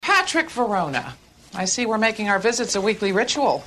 [0.00, 1.14] Patrick Verona.
[1.54, 3.64] I see we're making our visits a weekly ritual.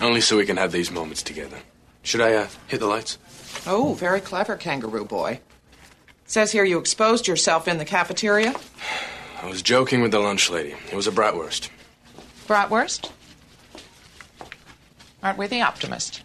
[0.00, 1.58] Only so we can have these moments together.
[2.02, 3.18] Should I uh, hit the lights?
[3.66, 5.40] Oh, very clever, kangaroo boy.
[6.26, 8.54] Says here you exposed yourself in the cafeteria.
[9.42, 10.74] I was joking with the lunch lady.
[10.90, 11.68] It was a bratwurst.
[12.46, 13.10] Bratwurst?
[15.22, 16.22] Aren't we the optimist?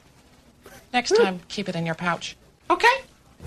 [0.94, 2.36] Next time, keep it in your pouch.
[2.70, 2.94] Okay?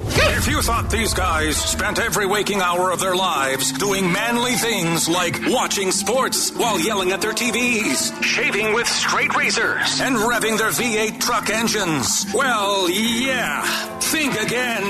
[0.00, 5.08] If you thought these guys spent every waking hour of their lives doing manly things
[5.08, 10.70] like watching sports while yelling at their TVs, shaving with straight razors, and revving their
[10.70, 13.62] V8 truck engines, well, yeah,
[14.00, 14.82] think again.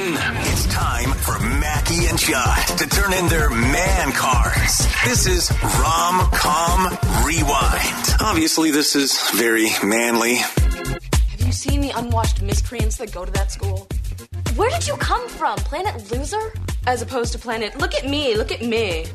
[0.47, 4.87] It's time for Mackey and Judd to turn in their man cards.
[5.05, 8.17] This is Rom Com Rewind.
[8.21, 10.37] Obviously, this is very manly.
[10.37, 13.87] Have you seen the unwashed miscreants that go to that school?
[14.57, 15.57] Where did you come from?
[15.59, 16.53] Planet Loser?
[16.87, 19.07] As opposed to planet, look at me, look at me.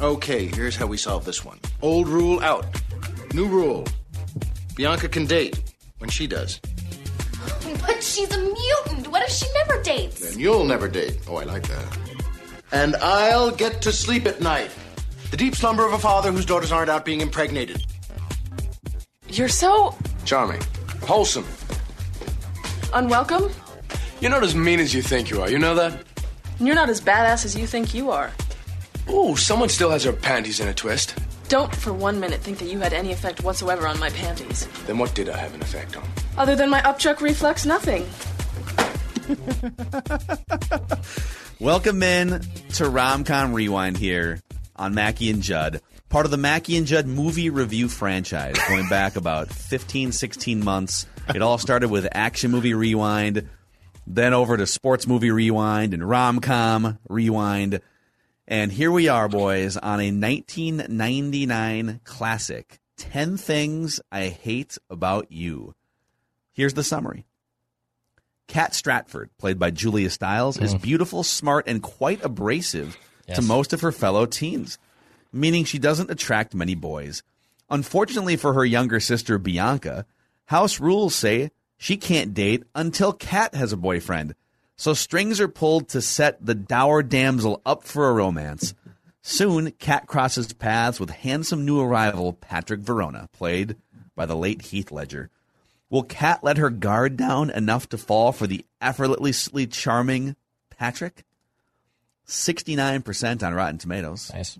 [0.00, 1.60] Okay, here's how we solve this one.
[1.80, 2.66] Old rule out.
[3.34, 3.86] New rule.
[4.74, 6.60] Bianca can date when she does.
[7.86, 9.08] But she's a mutant.
[9.08, 10.30] What if she never dates?
[10.30, 11.18] Then you'll never date.
[11.28, 11.98] Oh, I like that.
[12.72, 14.70] And I'll get to sleep at night.
[15.30, 17.84] The deep slumber of a father whose daughters aren't out being impregnated.
[19.28, 20.62] You're so Charming.
[21.02, 21.46] Wholesome.
[22.92, 23.50] unwelcome.
[24.24, 25.50] You're not as mean as you think you are.
[25.50, 26.02] You know that?
[26.58, 28.32] and You're not as badass as you think you are.
[29.10, 31.14] Ooh, someone still has her panties in a twist.
[31.48, 34.66] Don't for one minute think that you had any effect whatsoever on my panties.
[34.86, 36.08] Then what did I have an effect on?
[36.38, 38.06] Other than my upchuck reflex, nothing.
[41.60, 44.40] Welcome in to Romcom Rewind here
[44.74, 49.16] on Mackey and Judd, part of the Mackey and Judd movie review franchise going back
[49.16, 51.06] about 15, 16 months.
[51.28, 53.50] It all started with Action Movie Rewind,
[54.06, 57.80] then over to Sports Movie Rewind and Rom Com Rewind.
[58.46, 65.74] And here we are, boys, on a 1999 classic 10 Things I Hate About You.
[66.52, 67.24] Here's the summary.
[68.46, 70.82] Kat Stratford, played by Julia Stiles, is mm-hmm.
[70.82, 72.98] beautiful, smart, and quite abrasive
[73.34, 74.78] to most of her fellow teens,
[75.32, 77.22] meaning she doesn't attract many boys.
[77.70, 80.04] Unfortunately for her younger sister Bianca,
[80.44, 81.50] house rules say
[81.84, 84.34] she can't date until Kat has a boyfriend.
[84.74, 88.72] So strings are pulled to set the dour damsel up for a romance.
[89.20, 93.76] Soon, Kat crosses paths with handsome new arrival Patrick Verona, played
[94.16, 95.28] by the late Heath Ledger.
[95.90, 100.36] Will Kat let her guard down enough to fall for the effortlessly charming
[100.70, 101.22] Patrick?
[102.26, 104.30] 69% on Rotten Tomatoes.
[104.32, 104.58] Nice.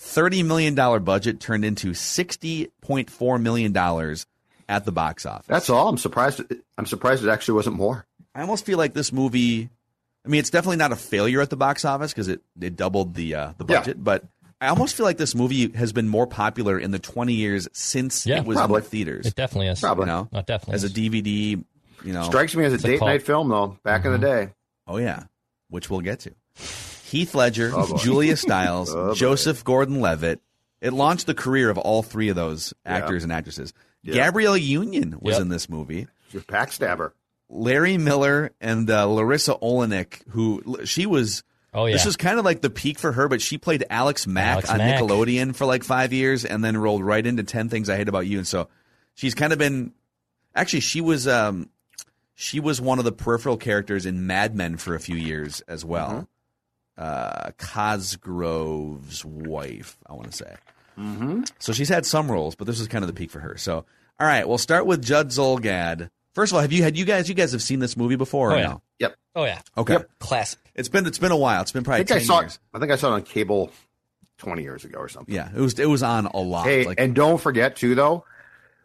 [0.00, 4.16] $30 million budget turned into $60.4 million
[4.70, 5.46] at the box office.
[5.48, 5.88] That's all.
[5.88, 6.40] I'm surprised.
[6.78, 8.06] I'm surprised it actually wasn't more.
[8.34, 9.68] I almost feel like this movie.
[10.24, 13.14] I mean, it's definitely not a failure at the box office because it, it doubled
[13.14, 13.80] the uh, the Yeah.
[13.80, 14.02] budget.
[14.04, 14.24] But
[14.60, 18.26] I almost feel like this movie has been more popular in the 20 years since
[18.26, 18.76] Yeah, it was probably.
[18.78, 19.26] in the theaters.
[19.26, 19.80] It definitely is.
[19.80, 20.02] Probably.
[20.04, 20.88] you know, Not definitely as a.
[20.88, 21.64] DVD.
[22.04, 23.10] You know, Strikes me as a It's date cult.
[23.10, 23.76] night film though.
[23.82, 24.50] Back in the day.
[24.86, 25.24] Oh yeah,
[25.68, 26.32] which we'll get to.
[27.04, 27.96] Heath Ledger, Oh.
[27.98, 29.14] Julia Stiles, Oh.
[29.14, 30.40] Joseph Gordon-Levitt.
[30.80, 33.74] It launched the career of all three of those actors and actresses.
[34.02, 34.14] Yeah.
[34.14, 35.42] Gabrielle Union was Yep.
[35.42, 36.06] in this movie.
[36.30, 37.12] She's a backstabber.
[37.48, 41.42] Larry Miller and uh, Larisa Oleynik, who she was.
[41.74, 41.94] Oh, yeah.
[41.94, 44.70] This was kind of like the peak for her, but she played Alex Mack Alex
[44.70, 45.00] on Mack.
[45.00, 48.26] Nickelodeon for like five years, and then rolled right into Ten Things I Hate About
[48.26, 48.38] You.
[48.38, 48.68] And so
[49.14, 49.92] she's kind of been.
[50.54, 51.26] Actually, she was.
[51.28, 51.68] Um,
[52.34, 55.84] she was one of the peripheral characters in Mad Men for a few years as
[55.84, 56.26] well.
[56.96, 60.54] Uh, Cosgrove's wife, I want to say.
[60.98, 61.42] Mm-hmm.
[61.58, 63.56] So she's had some roles, but this was kind of the peak for her.
[63.56, 63.84] So,
[64.18, 66.10] all right, we'll start with Judd Zulgad.
[66.34, 68.50] First of all, have you had you guys you guys have seen this movie before?
[68.50, 68.66] Or Oh, yeah.
[68.66, 68.82] no?
[69.00, 69.16] Yep.
[69.34, 69.60] Oh yeah.
[69.78, 69.94] Okay.
[69.94, 70.10] Yep.
[70.18, 70.58] Classic.
[70.74, 71.62] It's been it's been a while.
[71.62, 72.40] It's been I probably think I 10 saw.
[72.40, 72.54] years.
[72.54, 73.70] It, I think I saw it on cable
[74.38, 75.34] twenty years ago or something.
[75.34, 76.66] Yeah, it was it was on a lot.
[76.66, 78.24] Hey, like, and don't forget too though,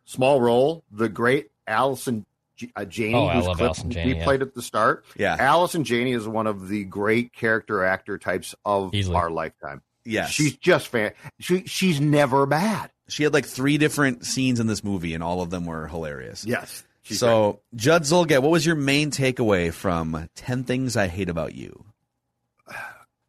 [0.06, 0.84] small role.
[0.92, 2.25] The great Allison
[2.56, 4.24] J- uh, Janney, Oh, I whose love Allison Janney, we yeah.
[4.24, 5.06] played at the start.
[5.18, 5.36] Yeah.
[5.40, 9.16] Allison Janney is one of the great character actor types of Easily.
[9.16, 9.81] our lifetime.
[10.06, 11.13] Yes, She's just fan.
[11.40, 12.92] She she's never bad.
[13.10, 16.46] she had like three different scenes in this movie, and all of them were hilarious.
[16.46, 16.84] Yes.
[17.04, 21.86] So, Judd Zulgad, what was your main takeaway from Ten Things I Hate About You?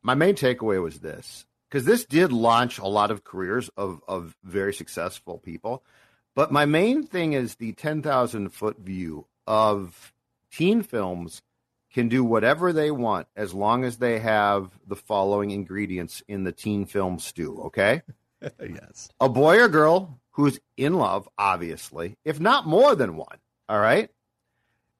[0.03, 4.37] my main takeaway was this because this did launch a lot of careers of of
[4.45, 5.83] very successful people.
[6.35, 10.13] But my main thing is the ten thousand foot view of
[10.53, 11.43] teen films
[11.97, 16.53] can do whatever they want as long as they have the following ingredients in the
[16.53, 17.59] teen film stew.
[17.65, 18.03] Okay.
[18.61, 19.09] yes.
[19.19, 23.39] a boy or girl who's in love, obviously, if not more than one.
[23.67, 24.11] All right.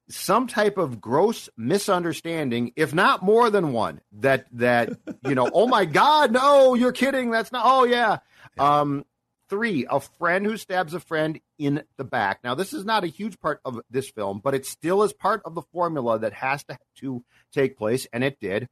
[0.09, 4.89] Some type of gross misunderstanding, if not more than one, that that
[5.23, 7.29] you know, oh my God, no, you're kidding.
[7.29, 8.17] That's not oh yeah.
[8.57, 9.05] Um
[9.49, 12.39] three, a friend who stabs a friend in the back.
[12.43, 15.41] Now, this is not a huge part of this film, but it still is part
[15.45, 17.23] of the formula that has to, to
[17.53, 18.67] take place, and it did.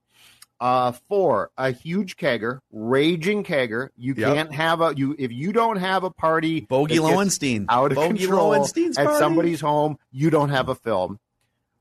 [0.60, 3.90] Uh, four, a huge kegger, raging kegger.
[3.98, 4.34] You Yep.
[4.34, 6.62] can't have a you if you don't have a party.
[6.62, 7.66] Bogey Lowenstein.
[7.68, 8.94] out of Bogey control at party.
[8.94, 9.98] somebody's home.
[10.12, 11.20] You don't have a film.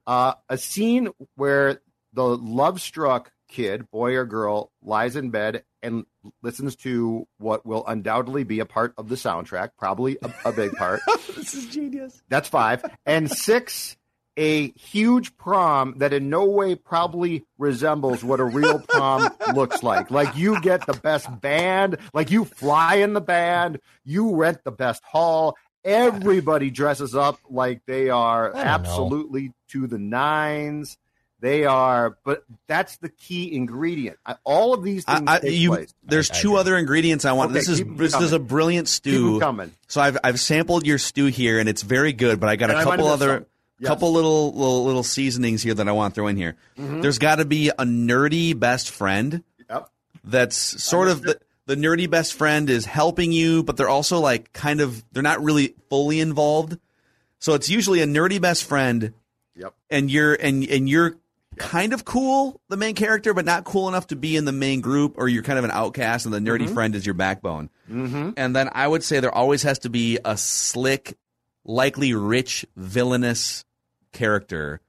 [0.08, 1.81] Uh, a scene where
[2.14, 6.05] the love struck kid, boy or girl, lies in bed and
[6.43, 10.73] listens to what will undoubtedly be a part of the soundtrack, probably a, a big
[10.73, 11.01] part.
[11.37, 12.21] this is genius.
[12.29, 12.85] That's five.
[13.06, 13.97] And six,
[14.37, 20.11] a huge prom that in no way probably resembles what a real prom looks like.
[20.11, 24.73] Like you get the best band, like you fly in the band, you rent the
[24.73, 25.56] best hall.
[25.85, 28.71] Everybody dresses up like they are I don't know.
[28.73, 30.97] absolutely to the nines.
[31.44, 34.17] They are, but that's the key ingredient.
[34.25, 35.94] I, all of these things I, I, take you, place.
[36.02, 37.50] there's two other ingredients I want.
[37.50, 39.41] Okay, this is keep 'em this is a brilliant Keep 'em stew.
[39.41, 39.70] coming.
[39.87, 42.41] So I've I've sampled your stew here, and it's very good.
[42.41, 43.46] But I got And a I might couple other some.
[43.79, 43.88] Yes.
[43.88, 46.56] couple little, little little seasonings here that I want to throw in here.
[46.79, 47.02] Mhm.
[47.02, 49.43] There's got to be a nerdy best friend.
[49.69, 49.91] Yep.
[50.25, 54.55] That's sort of the, the nerdy best friend is helping you, but they're also like
[54.55, 56.79] kind of they're not really fully involved.
[57.38, 59.12] So it's usually a nerdy best friend.
[59.56, 59.75] Yep.
[59.91, 61.17] And you're and and you're
[61.55, 64.81] kind of cool, the main character, but not cool enough to be in the main
[64.81, 66.75] group, or you're kind of an outcast, and the nerdy Mhm.
[66.75, 67.71] friend is your backbone.
[67.91, 68.31] Mm-hmm.
[68.37, 71.17] And then I would say there always has to be a slick,
[71.65, 73.65] likely rich, villainous
[74.12, 74.81] character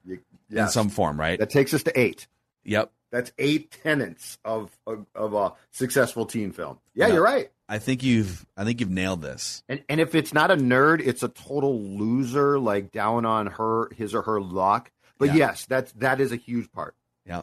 [0.52, 1.40] in some form, right?
[1.40, 2.28] That takes us to eight.
[2.64, 2.92] Yep.
[3.12, 6.80] That's eight tenets of of, of a successful teen film.
[6.94, 7.14] Yeah, Yeah.
[7.14, 7.50] you're right.
[7.70, 9.64] I think you've I think you've nailed this.
[9.70, 13.90] And and if it's not a nerd, it's a total loser, like down on her
[13.96, 14.92] his or her luck.
[15.18, 15.36] But Yeah.
[15.36, 16.96] yes, that's that is a huge part.
[17.26, 17.40] Yeah.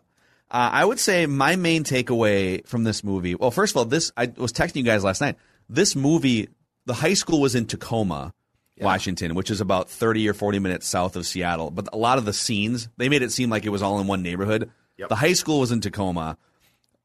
[0.50, 3.34] Uh, I would say my main takeaway from this movie.
[3.34, 5.36] Well, first of all, this I was texting you guys last night.
[5.68, 6.48] This movie,
[6.84, 8.34] the high school was in Tacoma,
[8.78, 11.70] Washington, which is about thirty or forty minutes south of Seattle.
[11.70, 14.06] But a lot of the scenes, they made it seem like it was all in
[14.06, 14.70] one neighborhood.
[14.98, 15.08] Yep.
[15.08, 16.36] The high school was in Tacoma.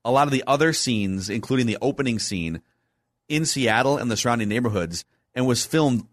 [0.03, 2.61] A lot of the other scenes, including the opening scene,
[3.29, 6.05] in Seattle and the surrounding neighborhoods, and was filmed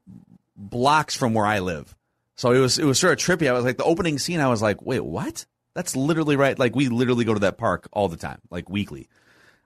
[0.57, 1.97] blocks from where I live.
[2.37, 3.49] So it was it was sort of trippy.
[3.49, 4.41] I was like the opening scene.
[4.41, 5.47] I was like, wait, what?
[5.75, 6.59] That's literally right.
[6.59, 9.09] Like we literally go to that park all the time, like weekly.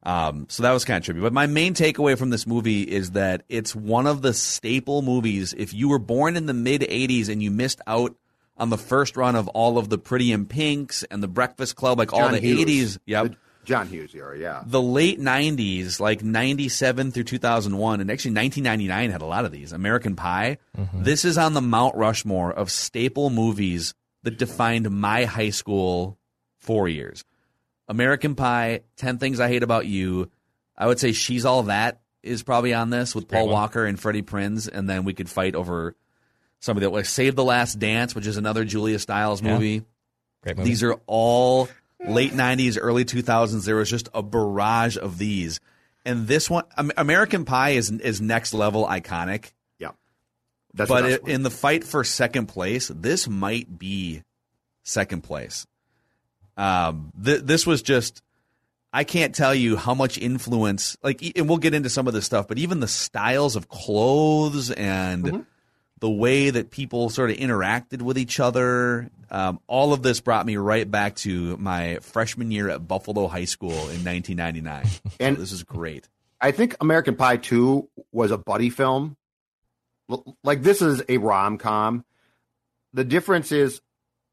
[0.02, 1.20] Um, so that was kind of trippy.
[1.20, 5.54] But my main takeaway from this movie is that it's one of the staple movies.
[5.56, 8.14] If you were born in the mid '80s and you missed out
[8.56, 11.98] on the first run of all of the Pretty in Pinks and the Breakfast Club,
[11.98, 12.96] like all the Hughes.
[12.96, 13.30] '80s, yep.
[13.32, 13.36] The
[13.68, 14.62] John Hughes era, yeah.
[14.64, 19.72] The late 90s, like 97 through 2001, and actually 1999 had a lot of these.
[19.72, 20.56] American Pie.
[20.76, 21.02] Mm-hmm.
[21.02, 26.18] This is on the Mount Rushmore of staple movies that defined my high school
[26.56, 27.24] four years.
[27.88, 30.30] American Pie, 10 Things I Hate About You.
[30.76, 33.48] I would say She's All That is probably on this with Paul.
[33.48, 35.94] Walker and Freddie Prinze, and then we could fight over
[36.60, 39.52] some of the like Save the Last Dance, which is another Julia Stiles Yeah.
[39.54, 39.82] movie.
[40.42, 40.70] Great movie.
[40.70, 41.68] These are all
[42.06, 43.64] late 90s, early 2000s.
[43.64, 45.60] There was just a barrage of these.
[46.04, 46.64] And this one,
[46.96, 49.52] American Pie is is next level iconic.
[49.78, 49.90] Yeah.
[50.72, 54.22] That's but it, in the fight for second place, this might be
[54.84, 55.66] second place.
[56.56, 58.22] Um, th- this was just,
[58.92, 62.24] I can't tell you how much influence, like, and we'll get into some of this
[62.24, 65.40] stuff, but even the styles of clothes and Mm-hmm.
[66.00, 70.46] The way that people sort of interacted with each other, um, all of this brought
[70.46, 74.86] me right back to my freshman year at Buffalo High School in 1999.
[75.20, 76.08] And- so this is great.
[76.40, 79.16] I think American Pie 2 was a buddy film.
[80.44, 82.04] Like this is a rom com.
[82.92, 83.80] The difference is,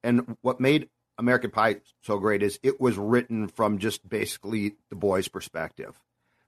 [0.03, 4.95] and what made American Pie so great is it was written from just basically the
[4.95, 6.00] boy's perspective.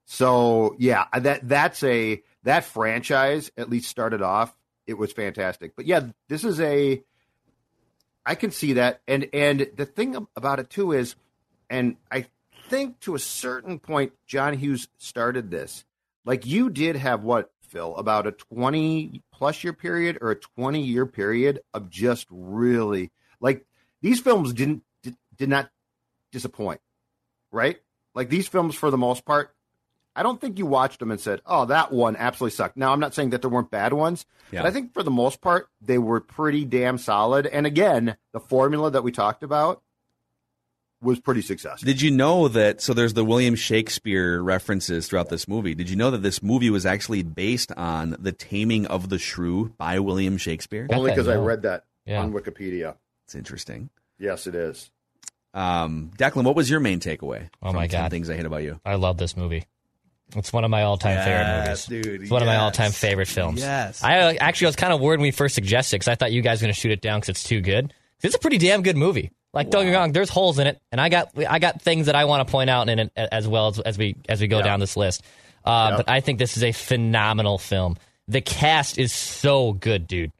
[0.06, 4.56] So yeah, that that's a that franchise at least started off.
[4.88, 7.04] It was fantastic, but yeah, this is a.
[8.26, 11.16] I can see that, and and the thing about it too is,
[11.70, 12.28] and I
[12.70, 15.86] think to a certain point, John Hughes started this.
[16.26, 20.82] Like you did have what, Phil, about a 20 plus year period or a 20
[20.82, 23.66] year period of just really like
[24.02, 25.70] these films didn't did, did not
[26.32, 26.82] disappoint,
[27.52, 27.78] right?
[28.14, 29.54] Like these films for the most part,
[30.18, 33.00] I don't think you watched them and said, "Oh, that one absolutely sucked." Now, I'm
[33.00, 34.64] not saying that there weren't bad ones, Yeah.
[34.64, 37.46] but I think for the most part they were pretty damn solid.
[37.48, 39.82] And again, the formula that we talked about
[41.02, 41.86] was pretty successful.
[41.86, 42.82] Did you know that?
[42.82, 45.76] So there's the William Shakespeare references throughout this movie.
[45.76, 49.74] Did you know that this movie was actually based on The Taming of the Shrew
[49.78, 50.88] by William Shakespeare?
[50.92, 52.22] Only because I read that Yeah.
[52.24, 52.96] on Wikipedia.
[53.26, 53.92] It's interesting.
[54.18, 54.90] Yes, it is.
[55.54, 57.50] Um, Declan, what was your main takeaway?
[57.62, 58.12] Oh from my 10 God.
[58.12, 58.80] things I hate about you.
[58.84, 59.66] I love this movie.
[60.36, 61.86] It's one of my all-time favorite movies.
[61.86, 62.22] dude.
[62.24, 63.62] It's one of my all-time favorite films.
[63.62, 64.04] Yes.
[64.04, 66.32] I uh, actually I was kind of worried when we first suggested because I thought
[66.32, 67.94] you guys were going to shoot it down because it's too good.
[68.22, 69.32] It's a pretty damn good movie.
[69.54, 72.08] Like don't get me wrong, there's holes in it, and I got I got things
[72.08, 74.48] that I want to point out in it as well as, as we as we
[74.48, 75.24] go down this list.
[75.64, 77.96] Uh, But I think this is a phenomenal film.
[78.28, 80.32] The cast is so good, dude.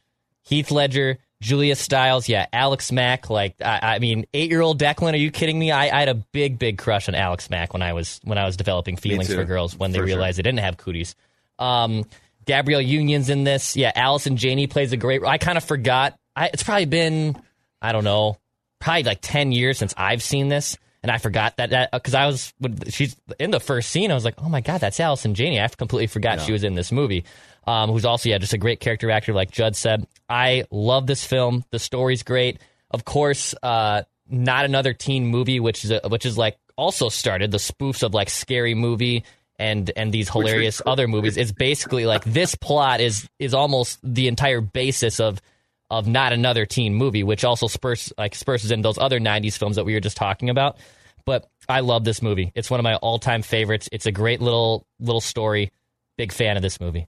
[0.44, 3.30] Heath Ledger, Julia Stiles, yeah, Alex Mack.
[3.30, 5.14] Like, I, I mean, eight-year-old Declan.
[5.14, 5.72] Are you kidding me?
[5.72, 8.46] I, I had a big, big crush on Alex Mack when I was when I
[8.46, 10.16] was developing feelings for girls when they for sure.
[10.16, 11.16] realized they didn't have cooties.
[11.60, 12.06] Um,
[12.46, 13.76] Gabrielle Union's in this.
[13.76, 15.24] Yeah, Allison Janney plays a great.
[15.24, 16.18] I kind of forgot.
[16.36, 17.40] I, it's probably been,
[17.82, 18.38] I don't know,
[18.80, 22.26] probably like ten years since I've seen this, and I forgot that that because I
[22.26, 24.10] was when she's in the first scene.
[24.10, 25.62] I was like, oh my god, that's Allison Janney.
[25.62, 27.26] I completely forgot she was in this movie.
[27.68, 30.08] Um, who's also yeah, just a great character actor, like Judd said.
[30.30, 31.66] I love this film.
[31.70, 32.62] The story's great.
[32.90, 37.52] Of course, uh, not another teen movie, which is a, which is like also started
[37.52, 39.26] the spoofs of like scary movie
[39.60, 41.36] and and these hilarious other movies.
[41.36, 45.42] It's basically like this plot is is almost the entire basis of
[45.90, 49.76] of not another teen movie, which also spurs like spurses in those other '90s films
[49.76, 50.78] that we were just talking about.
[51.26, 52.54] But I love this movie.
[52.56, 53.90] It's one of my all time favorites.
[53.92, 55.72] It's a great little little story.
[56.18, 57.08] Big fan of this movie.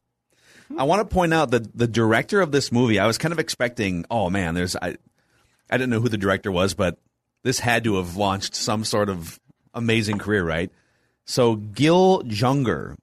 [0.78, 3.40] I want to point out that the director of this movie, I was kind of
[3.40, 4.98] expecting, oh man, there's I
[5.70, 7.00] I didn't know who the director was, but
[7.44, 9.40] this had to have launched some sort of
[9.74, 10.72] amazing career, right?
[11.26, 12.98] So Gil Junger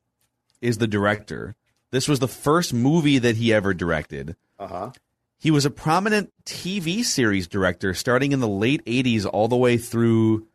[0.60, 1.54] is the director.
[1.90, 4.36] This was the first movie that he ever directed.
[4.58, 4.90] Uh huh.
[5.38, 9.76] He was a prominent TV series director starting in the late 80s all the way
[9.76, 10.46] through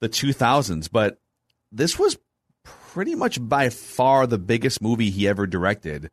[0.00, 1.18] the 2000s, but
[1.70, 2.18] this was
[2.62, 6.10] pretty much by far the biggest movie he ever directed.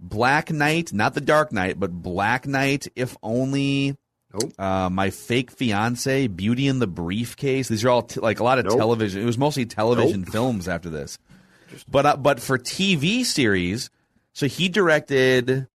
[0.00, 3.96] Black Knight, not the Dark Knight, but Black Knight, if only.
[4.32, 4.52] Nope.
[4.58, 7.68] Uh, my fake fiance, Beauty in the Briefcase.
[7.68, 8.78] These are all t- like a lot of Nope.
[8.78, 9.20] television.
[9.22, 11.18] It was mostly television films after this,
[11.88, 13.90] but uh, but for TV series,
[14.32, 15.66] so he directed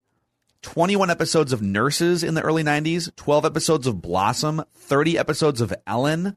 [0.62, 5.72] 21 episodes of Nurses in the early 90s, 12 episodes of Blossom, 30 episodes of
[5.86, 6.34] Ellen.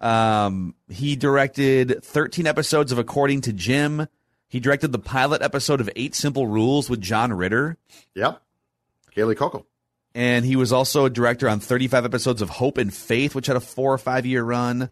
[0.00, 4.08] Um, he directed 13 episodes of According to Jim.
[4.48, 7.76] He directed the pilot episode of Eight Simple Rules with John Ritter.
[8.14, 8.40] Yep.
[9.14, 9.64] Kaley Cuoco.
[10.14, 13.56] And he was also a director on 35 episodes of Hope and Faith, which had
[13.56, 14.88] a four or five year run,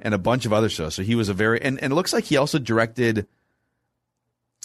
[0.00, 0.94] and a bunch of other shows.
[0.94, 3.26] So he was a very, and, and it looks like he also directed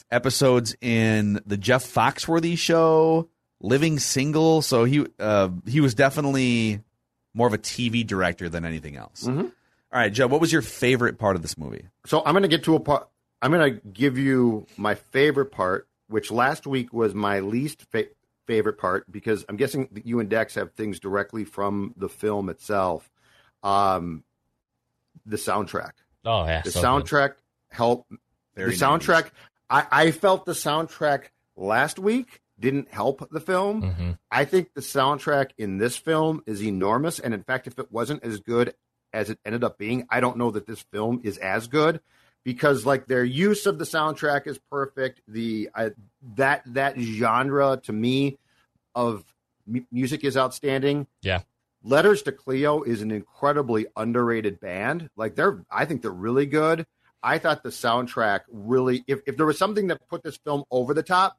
[0.09, 3.29] episodes in the Jeff Foxworthy show,
[3.61, 4.61] Living Single.
[4.61, 6.81] So he, uh, he was definitely
[7.33, 9.25] more of a TV director than anything else.
[9.25, 9.41] Mm-hmm.
[9.41, 11.87] All right, Joe, what was your favorite part of this movie?
[12.05, 13.07] So I'm going to get to a part.
[13.41, 18.07] I'm going to give you my favorite part, which last week was my least fa-
[18.47, 22.49] favorite part because I'm guessing that you and Dex have things directly from the film
[22.49, 23.09] itself.
[23.63, 24.23] Um,
[25.25, 25.91] the soundtrack.
[26.25, 26.87] Oh yeah, The so good.
[27.05, 27.33] soundtrack
[27.69, 28.11] helped.
[28.55, 29.29] Very the soundtrack.
[29.69, 33.83] I, I felt the soundtrack last week didn't help the film.
[33.83, 34.17] Mhm.
[34.29, 38.23] I think the soundtrack in this film is enormous, and in fact, if it wasn't
[38.23, 38.73] as good
[39.13, 42.01] as it ended up being, I don't know that this film is as good
[42.43, 45.21] because like their use of the soundtrack is perfect.
[45.27, 45.89] The uh,
[46.35, 48.37] that that genre to me
[48.95, 49.23] of
[49.65, 51.07] mu- music is outstanding.
[51.21, 51.41] Yeah.
[51.83, 55.09] Letters to Cleo is an incredibly underrated band.
[55.15, 56.85] Like they're, I think they're really good.
[57.23, 60.93] I thought the soundtrack really, if, if there was something that put this film over
[60.93, 61.37] the top,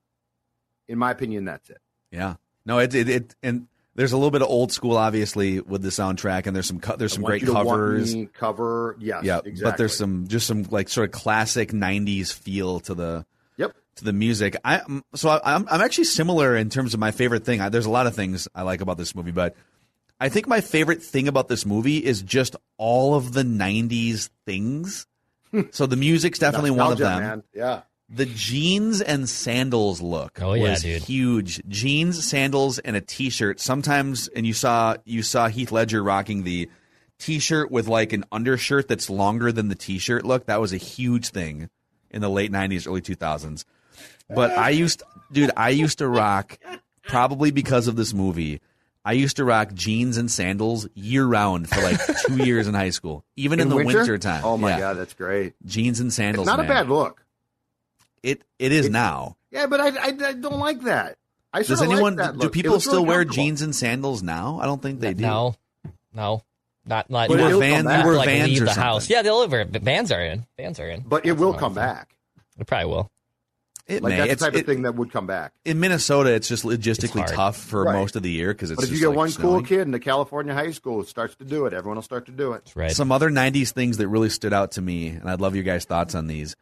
[0.89, 1.79] in my opinion, that's it.
[2.11, 2.37] Yeah.
[2.65, 3.67] No, it, it, it and
[4.01, 6.97] there's a little bit of old school, obviously, with the soundtrack, and there's some co-
[6.97, 8.17] there's some great You to Want covers.
[8.33, 9.63] Cover, yes, yeah, exactly.
[9.63, 13.27] but there's some just some like sort of classic '90s feel to the
[13.59, 13.77] Yep.
[13.97, 14.57] to the music.
[14.65, 17.61] I mm, so I, I'm I'm actually similar in terms of my favorite thing.
[17.61, 19.55] I, there's a lot of things I like about this movie, but
[20.19, 25.07] I think my favorite thing about this movie is just all of the '90s things.
[25.73, 27.21] so the music's definitely one of them.
[27.23, 27.43] Man.
[27.53, 27.83] Yeah.
[28.13, 31.03] The jeans and sandals look Oh, yeah, was dude.
[31.05, 31.63] huge.
[31.69, 33.61] Jeans, sandals, and a t-shirt.
[33.61, 36.69] Sometimes, and you saw you saw Heath Ledger rocking the
[37.21, 40.47] t-shirt with like an undershirt that's longer than the t-shirt look.
[40.47, 41.71] That was a huge thing
[42.11, 43.65] in the late '90s, early 2000s.
[44.29, 46.59] But I used, dude, I used to rock
[47.05, 48.61] probably because of this movie
[49.05, 52.91] I used to rock jeans and sandals year round for like two years in high
[52.91, 54.19] school, even in, the winter?
[54.19, 54.45] time.
[54.45, 54.79] Oh my Yeah.
[54.81, 55.55] god, that's great.
[55.65, 56.47] jeans and sandals.
[56.47, 56.67] It's not man.
[56.71, 57.25] a bad look.
[58.23, 59.37] It it is now.
[59.51, 61.17] Yeah, but I, I, I don't like that.
[61.53, 62.17] I Does anyone?
[62.17, 62.53] like that do look.
[62.53, 64.59] People still really wear jeans and sandals now?
[64.63, 65.23] I don't think they do.
[65.23, 65.55] No,
[66.15, 66.43] no,
[66.87, 67.31] not not.
[67.31, 67.77] You not- were it'll Vans.
[67.79, 68.05] come back.
[68.05, 68.83] You were like Vans leave or the something.
[68.83, 69.11] house.
[69.11, 69.71] Yeah, they'll live.
[69.71, 70.47] Vans are in.
[70.57, 71.01] Vans are in.
[71.01, 72.15] But it will come back.
[72.59, 73.11] It probably will.
[73.89, 74.17] It Like may.
[74.19, 75.53] that's It's, the type it- of thing that would come back.
[75.65, 77.33] in Minnesota, it's just logistically hard.
[77.33, 77.95] tough for Right.
[77.95, 78.81] most of the year because it's.
[78.81, 79.55] But if you get like, one snowing.
[79.57, 82.27] cool kid in the California high school who starts to do it, everyone will start
[82.27, 82.71] to do it.
[82.77, 82.93] Right.
[82.93, 85.85] Some other '90s things that really stood out to me, and I'd love your guys'
[85.87, 86.55] thoughts on these.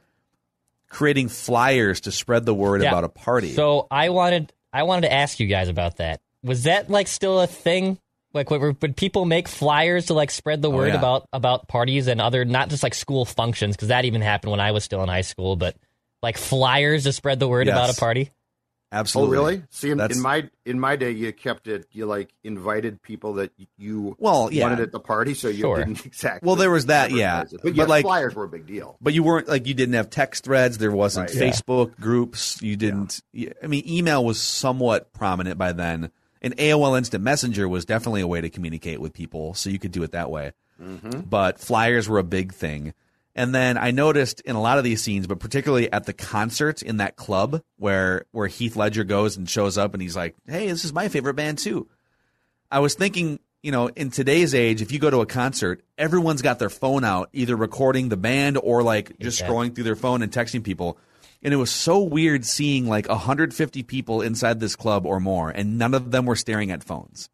[0.90, 2.88] Creating flyers to spread the word Yeah.
[2.88, 3.52] about a party.
[3.52, 6.20] So I wanted I wanted to ask you guys about that.
[6.42, 7.98] Was that like still a thing?
[8.34, 10.98] Like, would, people make flyers to like spread the Oh, word yeah.
[10.98, 14.60] about about parties and other not just like school functions because that even happened when
[14.60, 15.76] I was still in high school, but
[16.22, 17.74] like flyers to spread the word Yes.
[17.74, 18.30] about a party.
[18.90, 19.36] Absolutely.
[19.36, 19.62] Oh, really?
[19.68, 21.86] See, in, in my in my day, you kept it.
[21.92, 24.62] You like invited people that you Well, yeah.
[24.64, 25.76] wanted at the party, so you Sure.
[25.78, 26.46] didn't exactly.
[26.46, 27.42] Well, there was that, yeah.
[27.42, 27.48] it.
[27.52, 28.96] But, But, yes, like- flyers were a big deal.
[29.00, 30.78] But you weren't like you didn't have text threads.
[30.78, 31.36] There wasn't Right.
[31.36, 31.50] Yeah.
[31.50, 32.62] Facebook groups.
[32.62, 33.20] You didn't.
[33.62, 38.26] I mean, email was somewhat prominent by then, and AOL Instant Messenger was definitely a
[38.26, 40.52] way to communicate with people, so you could do it that way.
[40.82, 41.20] Mm-hmm.
[41.28, 42.94] But flyers were a big thing.
[43.38, 46.82] And then I noticed in a lot of these scenes, but particularly at the concert
[46.82, 50.66] in that club where where Heath Ledger goes and shows up, and he's like, "Hey,
[50.66, 51.88] this is my favorite band too."
[52.68, 56.42] I was thinking, you know, in today's age, if you go to a concert, everyone's
[56.42, 59.54] got their phone out, either recording the band or like just Exactly.
[59.54, 60.98] scrolling through their phone and texting people.
[61.40, 65.78] And it was so weird seeing like 150 people inside this club or more, and
[65.78, 67.30] none of them were staring at phones.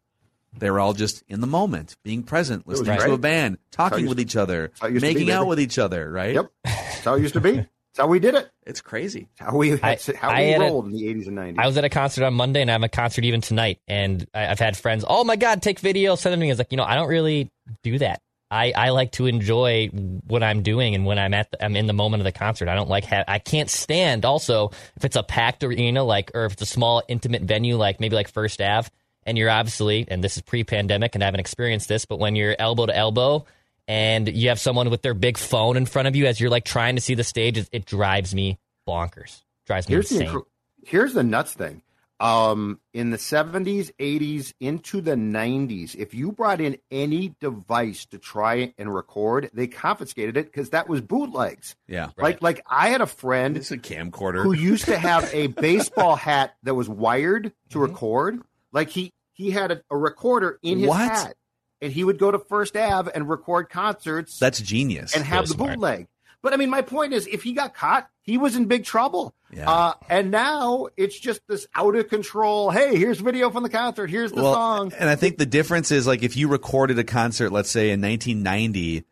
[0.57, 4.07] They were all just in the moment, being present, listening was to a band, talking
[4.07, 6.35] with used- each other, how it used to be, making out with each other, right?
[6.35, 7.51] Yep, that's how it used to be.
[7.53, 8.49] That's how we did it.
[8.65, 9.29] It's crazy.
[9.39, 11.59] How we I- how I we had a- rolled in the eighties and nineties.
[11.61, 13.79] I was at a concert on Monday and I have a concert even tonight.
[13.87, 16.51] And I, I've had friends, oh my God, take video, send them to me.
[16.51, 17.51] It's like, you know, I don't really
[17.83, 18.21] do that.
[18.51, 19.87] I, I like to enjoy
[20.27, 22.67] what I'm doing and when I'm at the, I'm in the moment of the concert.
[22.69, 26.45] I don't like ha- I can't stand also if it's a packed arena like or
[26.45, 28.89] if it's a small intimate venue like maybe like First Ave
[29.25, 32.55] and you're obviously and this is pre-pandemic and I haven't experienced this but when you're
[32.59, 33.45] elbow to elbow
[33.87, 36.65] and you have someone with their big phone in front of you as you're like
[36.65, 38.57] trying to see the stage it, it drives me
[38.87, 39.41] bonkers.
[39.67, 40.29] Drives me here's the insane.
[40.35, 40.45] incre-
[40.85, 41.81] here's the nuts thing.
[42.17, 48.17] Um, in the seventies, eighties, into the nineties, if you brought in any device to
[48.17, 51.75] try and record, they confiscated it because that was bootlegs.
[51.89, 52.11] Yeah.
[52.17, 54.43] Like, like I had a friend It's a camcorder.
[54.43, 57.91] who used to have a baseball hat that was wired to Mm-hmm.
[57.91, 58.41] record.
[58.71, 60.99] Like he he had a, a recorder in his What?
[60.99, 61.35] hat,
[61.81, 65.15] and he would go to First Ave and record concerts That's genius.
[65.15, 65.73] and have the smart.
[65.75, 66.07] bootleg.
[66.41, 69.33] But I mean, my point is, if he got caught, he was in big trouble.
[69.51, 69.69] Yeah.
[69.69, 72.69] Uh, and now it's just this out of control.
[72.69, 74.09] Hey, here's video from the concert.
[74.11, 74.93] Here's the song.
[74.99, 77.99] And I think the difference is like if you recorded a concert, let's say in
[78.01, 79.05] 1990,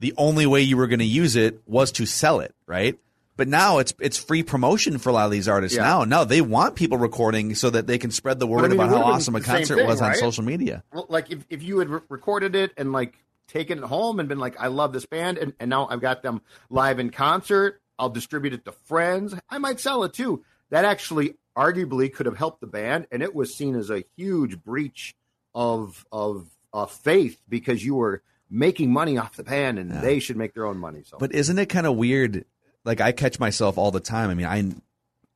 [0.00, 2.96] the only way you were going to use it was to sell it, right?
[3.36, 5.76] But now it's it's free promotion for a lot of these artists.
[5.76, 5.84] Yeah.
[5.84, 8.72] Now, no, they want people recording so that they can spread the word I mean,
[8.72, 10.84] about how awesome a concert thing, was on social media.
[10.92, 13.14] Well, like if, if you had re- recorded it and like
[13.48, 16.22] taken it home and been like, I love this band, and, and now I've got
[16.22, 17.80] them live in concert.
[17.98, 19.34] I'll distribute it to friends.
[19.48, 20.44] I might sell it too.
[20.70, 24.62] That actually arguably could have helped the band, and it was seen as a huge
[24.62, 25.14] breach
[25.54, 30.36] of of uh, faith because you were making money off the band, and they should
[30.36, 31.02] make their own money.
[31.04, 32.44] So, But isn't it kind of weird?
[32.84, 34.30] Like I catch myself all the time.
[34.30, 34.72] I mean, I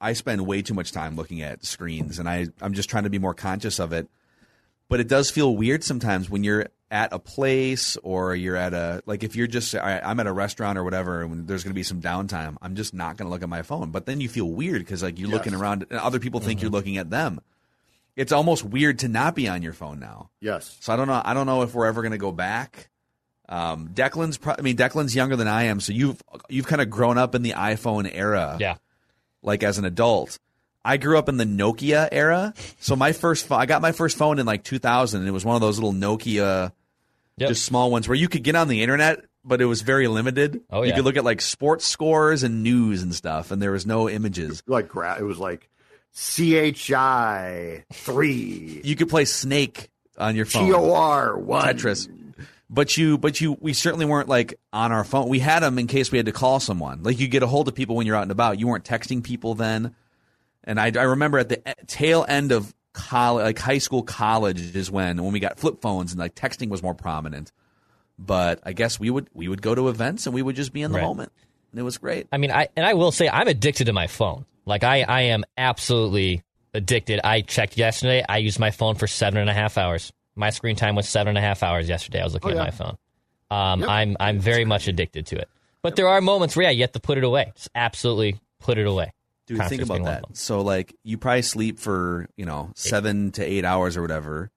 [0.01, 3.11] I spend way too much time looking at screens, and I I'm just trying to
[3.11, 4.09] be more conscious of it.
[4.89, 9.03] But it does feel weird sometimes when you're at a place or you're at a
[9.07, 11.83] like if you're just I'm at a restaurant or whatever, and there's going to be
[11.83, 12.57] some downtime.
[12.63, 13.91] I'm just not going to look at my phone.
[13.91, 16.69] But then you feel weird because like you're looking around, and other people think you're
[16.69, 16.77] mm-hmm.
[16.77, 17.41] looking at them.
[18.15, 20.31] It's almost weird to not be on your phone now.
[20.41, 21.21] yes, So I don't know.
[21.23, 22.89] I don't know if we're ever going to go back.
[23.49, 24.39] Um, Declan's.
[24.39, 27.35] Pro- I mean, Declan's younger than I am, so you've you've kind of grown up
[27.35, 28.57] in the iPhone era.
[28.61, 28.77] Yeah.
[29.43, 30.39] Like as an adult,
[30.85, 32.55] I grew up in the Nokia era.
[32.81, 35.45] So my first, phone, I got my first phone in like 2000, and it was
[35.45, 36.73] one of those little Nokia,
[37.39, 37.49] Yep.
[37.51, 40.63] just small ones where you could get on the internet, but it was very limited.
[40.71, 40.89] Oh, yeah.
[40.89, 44.09] You could look at like sports scores and news and stuff, and there was no
[44.09, 44.63] images.
[44.67, 45.69] like gra- it was like
[46.13, 50.67] C H I three You could play Snake on your phone.
[50.67, 52.09] T O R one Tetris.
[52.69, 55.29] But you, but you, we certainly weren't like on our phone.
[55.29, 57.03] We had them in case we had to call someone.
[57.05, 58.59] Like you get a hold of people when you're out and about.
[58.59, 59.95] You weren't texting people then.
[60.65, 64.91] And I, I remember at the tail end of college, like high school, college is
[64.91, 67.53] when when we got flip phones and like texting was more prominent.
[68.19, 70.83] But I guess we would we would go to events and we would just be
[70.83, 71.05] in the Right.
[71.05, 71.31] moment,
[71.71, 72.27] and it was great.
[72.33, 74.45] I mean, I and I will say I'm addicted to my phone.
[74.65, 76.43] Like I, I am absolutely
[76.75, 77.21] addicted.
[77.23, 78.25] I checked yesterday.
[78.29, 80.13] I used my phone for seven and a half hours.
[80.37, 82.21] My screen time was seven and a half hours yesterday.
[82.21, 82.97] I was looking Oh, at my phone.
[83.51, 83.89] Um, Yep.
[83.89, 85.49] I'm I'm very much addicted to it.
[85.83, 87.53] But there are moments where yeah, you have to put it away.
[87.55, 89.13] Just absolutely put it away.
[89.47, 90.37] Dude, Concerts think about that.
[90.37, 94.51] So, like, you probably sleep for you know seven to eight hours or whatever.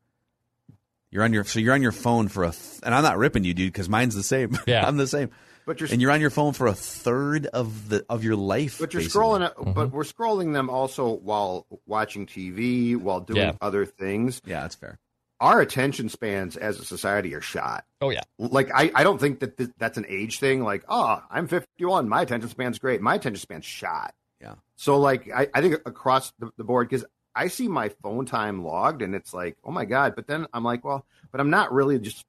[1.11, 3.43] You're on your so you're on your phone for a th- and I'm not ripping
[3.43, 4.57] you, dude, because mine's the same.
[4.67, 4.85] Yeah.
[4.87, 5.29] I'm the same.
[5.65, 8.77] But you're and you're on your phone for a third of the of your life.
[8.79, 9.21] But you're basically.
[9.21, 9.71] scrolling Mm-hmm.
[9.73, 13.51] but we're scrolling them also while watching TV, while doing Yeah.
[13.61, 14.41] other things.
[14.45, 14.97] Yeah, that's fair.
[15.39, 17.85] Our attention spans as a society are shot.
[18.01, 18.23] Oh yeah.
[18.37, 20.63] Like I, I don't think that th- that's an age thing.
[20.63, 23.01] Like, oh, I'm 51, my attention span's great.
[23.01, 24.13] My attention span's shot.
[24.41, 24.55] Yeah.
[24.75, 28.63] So like, I, I think across the, the board because I see my phone time
[28.63, 30.15] logged, and it's like, oh my god.
[30.15, 32.25] But then I'm like, well, but I'm not really just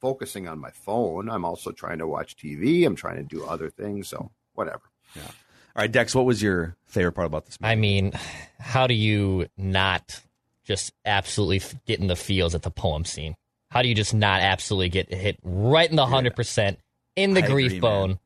[0.00, 1.28] focusing on my phone.
[1.28, 2.86] I'm also trying to watch TV.
[2.86, 4.08] I'm trying to do other things.
[4.08, 4.82] So whatever.
[5.16, 5.22] Yeah.
[5.76, 7.70] All right, Dex, what was your favorite part about this movie?
[7.70, 8.12] I mean,
[8.58, 10.20] how do you not
[10.70, 13.34] just absolutely f- get in the feels at the poem scene?
[13.72, 16.78] How do you just not absolutely get hit right in the hundred percent
[17.16, 18.18] in the I grief agree, bone man.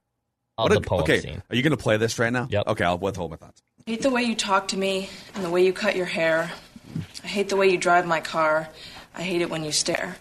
[0.59, 1.42] of What a- the poem okay, scene?
[1.48, 2.46] are you going to play this right now?
[2.50, 2.66] Yep.
[2.68, 3.62] Okay, I'll withhold my thoughts.
[3.87, 6.52] I hate the way you talk to me and the way you cut your hair.
[7.22, 8.68] I hate the way you drive my car.
[9.14, 10.16] I hate it when you stare.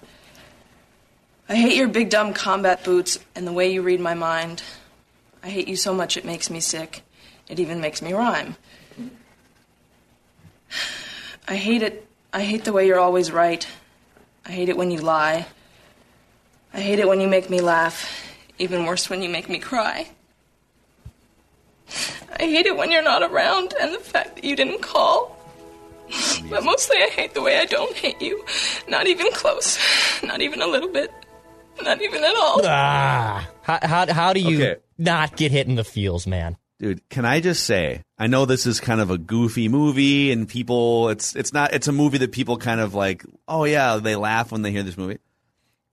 [1.49, 4.63] I hate your big dumb combat boots and the way you read my mind.
[5.43, 7.01] I hate you so much it makes me sick.
[7.49, 8.55] It even makes me rhyme.
[11.47, 12.07] I hate it.
[12.33, 13.65] I hate the way you're always right.
[14.45, 15.45] I hate it when you lie.
[16.73, 18.09] I hate it when you make me laugh.
[18.57, 20.07] Even worse when you make me cry.
[22.39, 25.37] I hate it when you're not around and the fact that you didn't call.
[26.49, 28.43] But mostly I hate the way I don't hate you.
[28.87, 29.77] Not even close.
[30.23, 31.11] Not even a little bit.
[31.83, 32.61] Not even at all.
[32.65, 34.81] Ah, how, how, how do you Okay.
[34.97, 36.57] not get hit in the feels, man?
[36.83, 40.49] Dude, can I just say, I know this is kind of a goofy movie and
[40.49, 44.17] people it's it's not it's a movie that people kind of like, oh yeah, they
[44.17, 45.19] laugh when they hear this movie.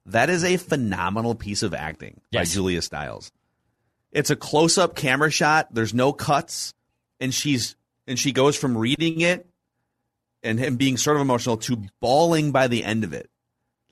[0.07, 2.41] That is a phenomenal piece of acting Yes.
[2.49, 3.31] by Julia Stiles.
[4.11, 6.75] It's a close-up camera shot, there's no cuts,
[7.21, 7.77] and she's
[8.09, 9.47] and she goes from reading it
[10.43, 13.31] and him being sort of emotional to bawling by the end of it.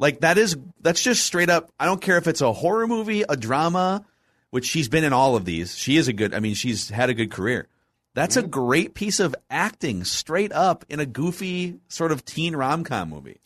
[0.00, 1.70] Like that is that's just straight up.
[1.78, 4.04] I don't care if it's a horror movie, a drama,
[4.50, 5.76] which she's been in all of these.
[5.76, 6.34] She is a good.
[6.34, 7.66] I mean, she's had a good career.
[8.14, 12.82] That's a great piece of acting, straight up in a goofy sort of teen rom
[12.82, 13.40] com movie.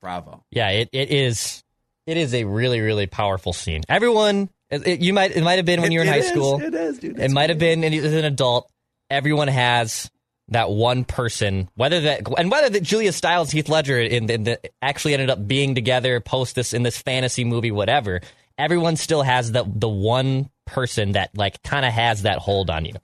[0.00, 0.44] Bravo.
[0.50, 1.62] Yeah, it, it is.
[2.06, 3.82] It is a really really powerful scene.
[3.88, 6.24] Everyone, it, it- you might it might have been when you were in high it
[6.24, 6.60] is, school.
[6.60, 7.18] it is, dude.
[7.18, 8.70] It might have been as an adult.
[9.10, 10.10] Everyone has
[10.48, 14.60] that one person, whether that and whether that Julia Stiles, Heath Ledger, in, in the,
[14.82, 18.20] actually ended up being together post this in this fantasy movie, whatever.
[18.58, 22.84] Everyone still has the the one person that like kind of has that hold on
[22.84, 22.94] you,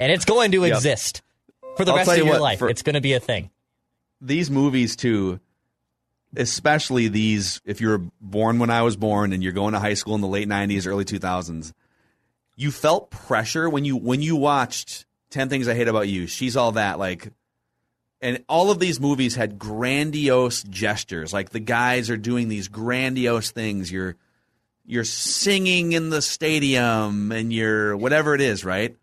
[0.00, 0.72] and it's going to Yep.
[0.76, 1.22] exist
[1.76, 2.62] for the I'll rest of you your what, life.
[2.62, 3.50] it's going to be a thing.
[4.20, 5.40] these movies too
[6.36, 9.94] especially these if you were born when i was born and you're going to high
[9.94, 11.72] school in the late 90s early 2000s
[12.56, 16.56] you felt pressure when you when you watched 10 things i hate about you she's
[16.56, 17.30] all that like
[18.20, 23.52] and all of these movies had grandiose gestures like the guys are doing these grandiose
[23.52, 24.16] things you're
[24.86, 28.96] you're singing in the stadium and you're whatever it is right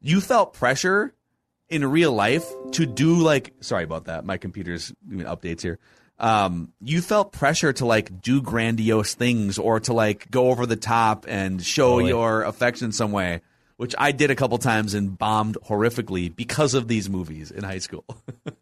[0.00, 1.14] you felt pressure
[1.68, 5.78] in real life to do like sorry about that my computer's doing updates here
[6.18, 10.76] um you felt pressure to like do grandiose things or to like go over the
[10.76, 12.10] top and show Totally.
[12.10, 13.40] your affection some way
[13.76, 17.78] which i did a couple times and bombed horrifically because of these movies in high
[17.78, 18.04] school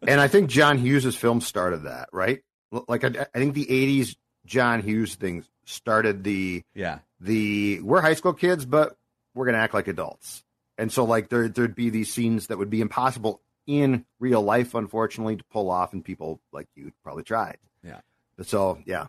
[0.07, 2.41] and I think John Hughes' film started that, right?
[2.87, 8.13] Like I, I think the '80s John Hughes thing started the yeah the we're high
[8.13, 8.95] school kids, but
[9.33, 10.43] we're gonna act like adults,
[10.77, 14.75] and so like there there'd be these scenes that would be impossible in real life,
[14.75, 17.57] unfortunately, to pull off, and people like you probably tried.
[17.83, 17.99] Yeah.
[18.41, 19.07] So yeah,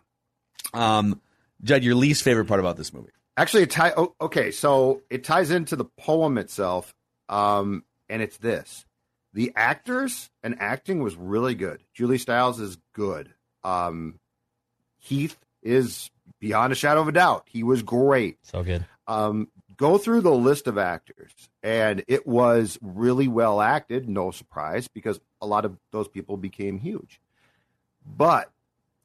[0.73, 1.21] um
[1.63, 3.93] judd your least favorite part about this movie Actually, it tie.
[3.97, 6.95] Oh, okay, so it ties into the poem itself,
[7.27, 8.85] um, and it's this:
[9.33, 11.81] the actors and acting was really good.
[11.93, 13.33] Julie Stiles is good.
[13.63, 14.19] Um,
[14.99, 17.47] Heath is beyond a shadow of a doubt.
[17.49, 18.37] He was great.
[18.43, 18.85] So good.
[19.07, 21.31] Um, go through the list of actors,
[21.63, 24.09] and it was really well acted.
[24.09, 27.21] No surprise, because a lot of those people became huge.
[28.05, 28.51] But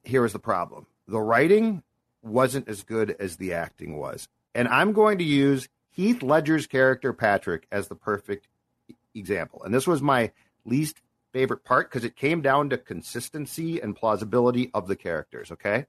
[0.05, 1.83] here is the problem: the writing
[2.23, 7.13] wasn't as good as the acting was, and I'm going to use Heath Ledger's character
[7.13, 8.49] Patrick as the perfect
[9.15, 9.63] example.
[9.65, 10.33] And this was my
[10.65, 11.01] least
[11.33, 15.51] favorite part because it came down to consistency and plausibility of the characters.
[15.51, 15.87] Okay,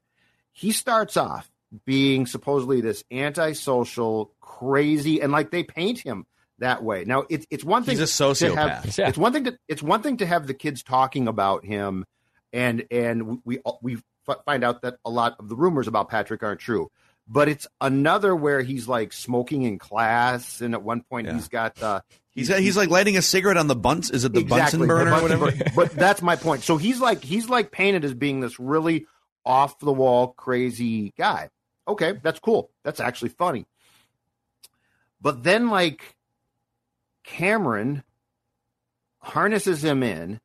[0.52, 1.50] he starts off
[1.86, 6.26] being supposedly this antisocial, crazy, and like they paint him
[6.58, 7.04] that way.
[7.04, 8.54] Now it's it's one thing He's a to sociopath.
[8.84, 9.08] have- Yeah.
[9.08, 12.04] It's one thing to it's one thing to have the kids talking about him,
[12.52, 13.98] and and we we
[14.46, 16.90] find out that a lot of the rumors about Patrick aren't true.
[17.28, 21.34] But it's another where he's like smoking in class, and at one point Yeah.
[21.34, 22.00] he's got uh,
[22.34, 24.10] He's he's like lighting a cigarette on the bunts.
[24.10, 25.58] Is it the Bunsen the burner or Bunsen whatever?
[25.58, 25.72] burner.
[25.76, 26.62] but that's my point.
[26.62, 29.06] So he's like he's like painted as being this really
[29.44, 31.50] off the wall crazy guy.
[31.86, 32.70] Okay, that's cool.
[32.84, 33.66] That's actually funny.
[35.20, 36.16] But then like
[37.24, 38.02] Cameron
[39.18, 40.40] harnesses him in,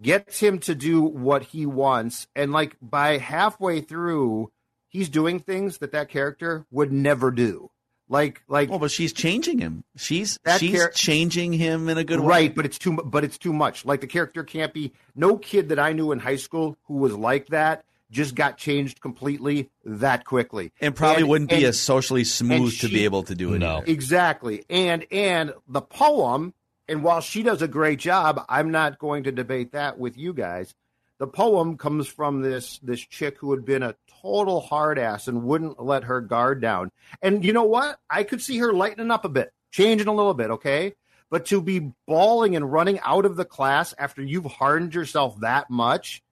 [0.00, 4.50] gets him to do what he wants, and like by halfway through,
[4.88, 7.70] he's doing things that that character would never do.
[8.08, 9.82] Like like Well, but she's changing him.
[9.96, 12.26] She's she's char- changing him in a good way.
[12.26, 13.84] right, but it's too but it's too much.
[13.86, 17.14] Like the character can't be no kid that I knew in high school who was
[17.14, 20.72] like that just got changed completely that quickly.
[20.80, 23.58] And probably wouldn't be as socially smooth to be able to do it.
[23.58, 23.78] No.
[23.78, 23.86] either.
[23.86, 24.64] Exactly.
[24.70, 26.54] And and the poem,
[26.88, 30.32] and while she does a great job, I'm not going to debate that with you
[30.32, 30.74] guys.
[31.18, 35.44] The poem comes from this this chick who had been a total hard ass and
[35.44, 36.90] wouldn't let her guard down.
[37.22, 37.98] And you know what?
[38.10, 40.94] I could see her lightening up a bit, changing a little bit, okay?
[41.30, 45.68] But to be bawling and running out of the class after you've hardened yourself that
[45.70, 46.22] much,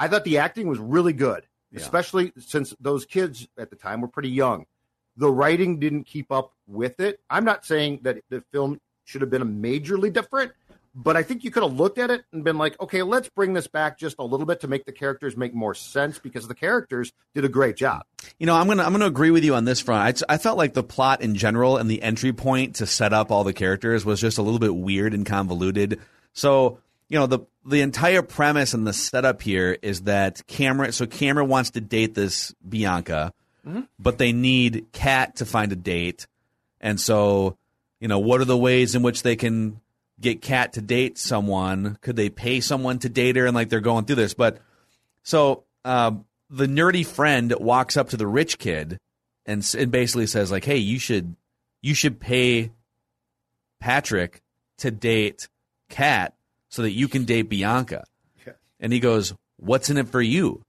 [0.00, 1.80] I thought the acting was really good, Yeah.
[1.80, 4.66] especially since those kids at the time were pretty young
[5.16, 7.20] the writing didn't keep up with it.
[7.28, 10.52] I'm not saying that the film should have been a majorly different,
[10.94, 13.52] but I think you could have looked at it and been like, okay, let's bring
[13.52, 16.54] this back just a little bit to make the characters make more sense because the
[16.54, 18.04] characters did a great job.
[18.38, 20.22] You know, I'm gonna I'm gonna agree with you on this front.
[20.30, 23.30] I, I felt like the plot in general and the entry point to set up
[23.30, 26.00] all the characters was just a little bit weird and convoluted.
[26.32, 26.78] So
[27.10, 30.92] you know the the entire premise and the setup here is that Cameron.
[30.92, 33.34] So Cameron wants to date this Bianca,
[33.98, 36.26] but they need Kat to find a date,
[36.80, 37.58] and so
[38.00, 39.80] you know what are the ways in which they can
[40.20, 41.98] get Kat to date someone?
[42.00, 43.44] Could they pay someone to date her?
[43.44, 44.58] And like they're going through this, but
[45.24, 48.98] so um, the nerdy friend walks up to the rich kid
[49.46, 51.34] and, and basically says like, "Hey, you should
[51.82, 52.70] you should pay
[53.80, 54.42] Patrick
[54.78, 55.48] to date
[55.88, 56.34] Kat
[56.70, 58.04] so that you can date Bianca."
[58.80, 60.62] And he goes, "What's in it for you?"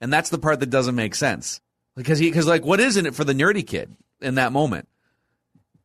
[0.00, 1.60] And that's the part that doesn't make sense
[1.96, 4.88] because he because like what is in it for the nerdy kid in that moment?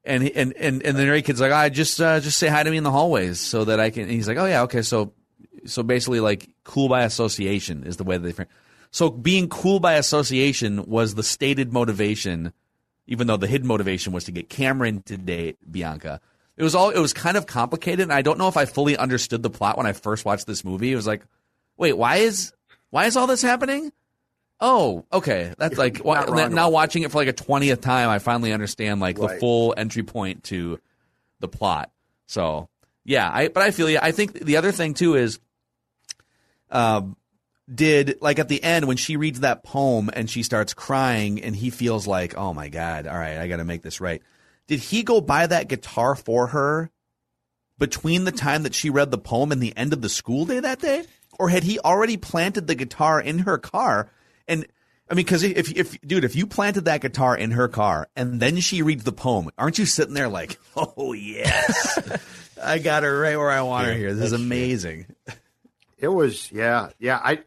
[0.06, 2.64] And he, and and and the nerdy kid's like, "I just uh, just say hi
[2.64, 4.82] to me in the hallways so that I can." And he's like, "Oh yeah, okay."
[4.82, 5.14] So
[5.66, 8.48] so basically, like cool by association is the way that they frame.
[8.92, 12.54] So being cool by association was the stated motivation,
[13.08, 16.22] even though the hidden motivation was to get Cameron to date Bianca.
[16.56, 18.96] It was all it was kind of complicated, and I don't know if I fully
[18.96, 20.92] understood the plot when I first watched this movie.
[20.92, 21.24] It was like,
[21.78, 22.54] wait, why is
[22.92, 23.92] why is all this happening?
[24.60, 28.54] Oh, okay, that's like why, now watching it for like a twentieth time, I finally
[28.54, 30.80] understand like the full entry point to
[31.40, 31.92] the plot.
[32.28, 32.70] So
[33.04, 34.00] yeah, I but I feel yeah.
[34.04, 35.40] I think the other thing too is,
[36.70, 37.18] um,
[37.74, 41.56] did like at the end when she reads that poem and she starts crying and
[41.56, 44.22] he feels like, oh my god, all right, I got to make this right.
[44.68, 46.90] Did he go buy that guitar for her
[47.78, 50.60] between the time that she read the poem and the end of the school day
[50.60, 51.04] that day,
[51.38, 54.10] or had he already planted the guitar in her car?
[54.48, 54.66] And
[55.10, 58.40] I mean, because if if dude, if you planted that guitar in her car and
[58.40, 62.18] then she reads the poem, aren't you sitting there like, oh yes,
[62.62, 64.14] I got her right where I want her here.
[64.14, 65.08] This is amazing.
[65.98, 67.20] It was yeah, yeah.
[67.22, 67.40] I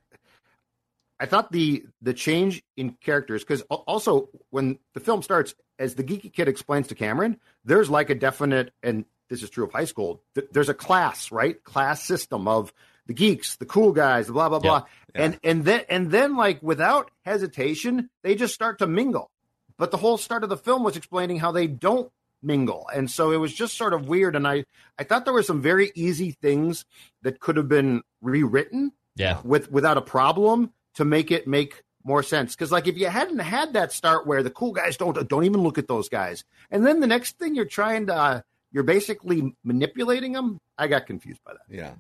[1.19, 6.05] I thought the the change in characters because also when the film starts, as the
[6.05, 9.87] geeky kid explains to Cameron, there's like a definite and this is true of high
[9.87, 10.23] school.
[10.35, 11.63] th- there's a class, right?
[11.65, 12.73] Class system of
[13.07, 16.63] the geeks, the cool guys, the blah blah blah, and and then and then like
[16.63, 19.31] without hesitation, they just start to mingle.
[19.79, 22.11] But the whole start of the film was explaining how they don't
[22.43, 24.37] mingle, and so it was just sort of weird.
[24.37, 24.65] And I
[24.99, 26.85] I thought there were some very easy things
[27.23, 29.41] that could have been rewritten Yeah.
[29.45, 32.55] with without a problem to make it make more sense.
[32.55, 35.63] Because like if you hadn't had that start where the cool guys don't don't even
[35.63, 38.41] look at those guys, and then the next thing you're trying to uh,
[38.73, 40.61] you're basically manipulating them.
[40.77, 41.75] I got confused by that.
[41.75, 41.93] Yeah.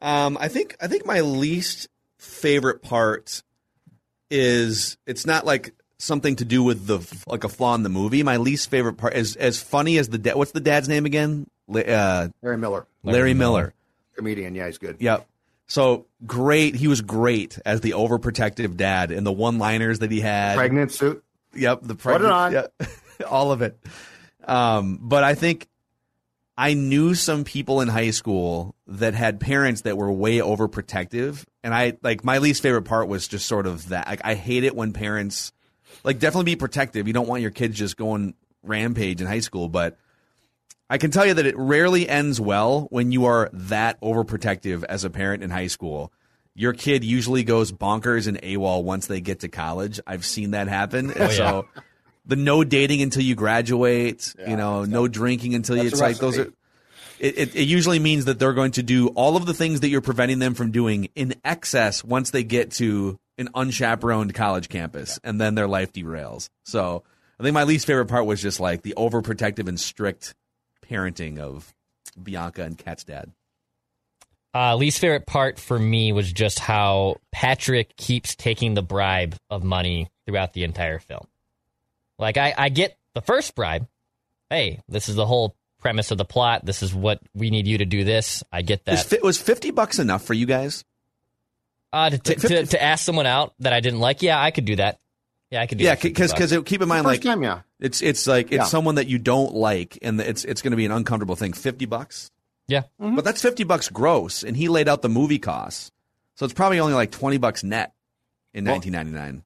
[0.00, 3.42] Um, I think I think my least favorite part
[4.30, 8.22] is it's not like something to do with the like a flaw in the movie.
[8.22, 10.36] My least favorite part is as funny as the dad.
[10.36, 11.46] What's the dad's name again?
[11.68, 13.74] Uh, Larry Miller, Larry Miller.
[14.14, 14.54] comedian.
[14.54, 14.96] Yeah, he's good.
[15.00, 15.26] Yep.
[15.66, 16.74] So great.
[16.76, 20.56] He was great as the overprotective dad and the one-liners that he had.
[20.56, 21.24] Pregnant suit.
[21.54, 22.22] Yep, the pregnant.
[22.22, 22.52] Put it on.
[22.52, 23.78] yeah, all of it.
[24.44, 25.68] Um, but I think
[26.56, 31.74] I knew some people in high school that had parents that were way overprotective, and
[31.74, 34.06] I like my least favorite part was just sort of that.
[34.06, 35.52] Like I hate it when parents
[36.04, 37.06] like definitely be protective.
[37.06, 39.98] You don't want your kids just going rampage in high school, but
[40.88, 45.04] I can tell you that it rarely ends well when you are that overprotective as
[45.04, 46.12] a parent in high school.
[46.54, 50.00] Your kid usually goes bonkers and AWOL once they get to college.
[50.06, 51.12] I've seen that happen.
[51.14, 51.28] Oh, yeah.
[51.28, 51.68] so
[52.24, 56.38] the no dating until you graduate, you know, no drinking until you, it's like those
[56.38, 56.52] are
[57.18, 59.88] it, it, it usually means that they're going to do all of the things that
[59.88, 65.18] you're preventing them from doing in excess once they get to an unchaperoned college campus
[65.24, 66.48] and then their life derails.
[66.64, 67.04] So
[67.38, 70.34] I think my least favorite part was just like the overprotective and strict
[70.88, 71.74] parenting of
[72.22, 73.32] Bianca and Kat's dad.
[74.54, 79.62] Uh, least favorite part for me was just how Patrick keeps taking the bribe of
[79.62, 81.26] money throughout the entire film.
[82.18, 83.86] Like, I, I get the first bribe.
[84.48, 86.64] Hey, this is the whole premise of the plot.
[86.64, 88.42] This is what we need you to do this.
[88.50, 89.04] I get that.
[89.04, 90.84] fi- was 50 bucks enough for you guys?
[91.92, 94.64] Uh, to, to, to, to ask someone out that I didn't like, yeah, I could
[94.64, 94.98] do that.
[95.50, 97.60] Yeah, I could do Yeah, because 50 because keep in mind First like time, yeah.
[97.78, 98.64] it's it's like it's Yeah.
[98.64, 101.52] someone that you don't like and it's it's going to be an uncomfortable thing.
[101.52, 102.30] 50 bucks?
[102.68, 102.82] Yeah.
[103.00, 103.14] Mm-hmm.
[103.16, 105.92] But that's 50 bucks gross and he laid out the movie costs.
[106.34, 107.94] So it's probably only like 20 bucks net
[108.52, 109.44] in Well, 1999.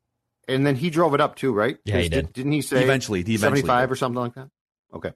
[0.49, 1.77] And then he drove it up too, right?
[1.85, 2.33] Yeah, he did.
[2.33, 4.49] Didn't he say Eventually, he eventually 75 or something like that?
[4.95, 5.13] Okay.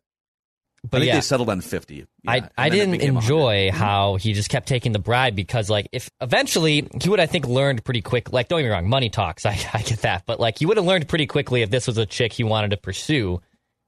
[0.91, 1.15] But I think yeah.
[1.15, 1.95] they settled on 50.
[1.97, 3.25] Yeah, I, I didn't became 100.
[3.25, 3.77] enjoy mm-hmm.
[3.77, 7.47] how he just kept taking the bribe because like if eventually he would I think
[7.47, 10.41] learned pretty quick like don't get me wrong money talks I, I get that but
[10.41, 12.77] like he would have learned pretty quickly if this was a chick he wanted to
[12.77, 13.41] pursue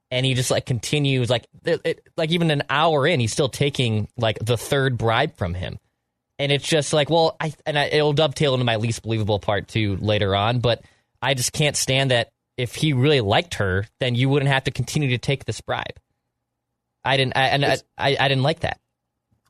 [0.09, 3.49] and he just like continues like it, it, like even an hour in he's still
[3.49, 5.77] taking like the third bribe from him
[6.39, 9.67] and it's just like well I and I, it'll dovetail into my least believable part
[9.67, 10.81] too later on but
[11.21, 14.71] I just can't stand that if he really liked her then you wouldn't have to
[14.71, 15.99] continue to take this bribe
[17.07, 18.79] I didn't I, and I, I, I didn't like that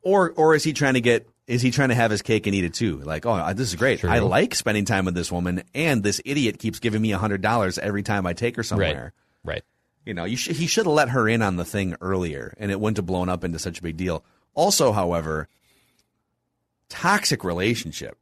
[0.02, 2.54] Or or is he trying to get is he trying to have his cake and
[2.54, 2.98] eat it too?
[2.98, 4.00] Like, oh, this is great.
[4.00, 4.10] True.
[4.10, 7.78] I like spending time with this woman, and this idiot keeps giving me hundred dollars
[7.78, 9.14] every time I take her somewhere.
[9.46, 9.64] Right.
[10.06, 12.70] You know, you sh- he should have let her in on the thing earlier, and
[12.70, 14.24] it wouldn't have blown up into such a big deal.
[14.54, 15.48] Also, however,
[16.90, 18.18] toxic relationship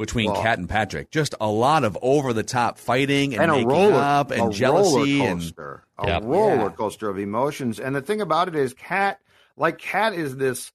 [0.00, 1.10] between Well- Kat and Patrick.
[1.10, 4.48] Just a lot of over the top fighting and, and a making roller up and
[4.48, 6.22] a jealousy roller and coaster, a Yep.
[6.24, 7.78] roller coaster of emotions.
[7.78, 9.20] And the thing about it is, Kat,
[9.56, 10.72] like Kat, is this.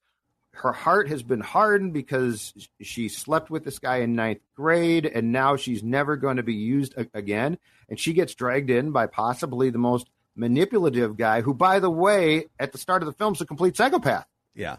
[0.54, 5.34] Her heart has been hardened because she slept with this guy in ninth grade, and
[5.34, 7.58] now she's never going to be used a- again.
[7.90, 12.46] And she gets dragged in by possibly the most manipulative guy, who, by the way,
[12.58, 14.28] at the start of the film, is a complete psychopath.
[14.54, 14.78] Yeah.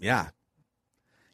[0.00, 0.30] Yeah.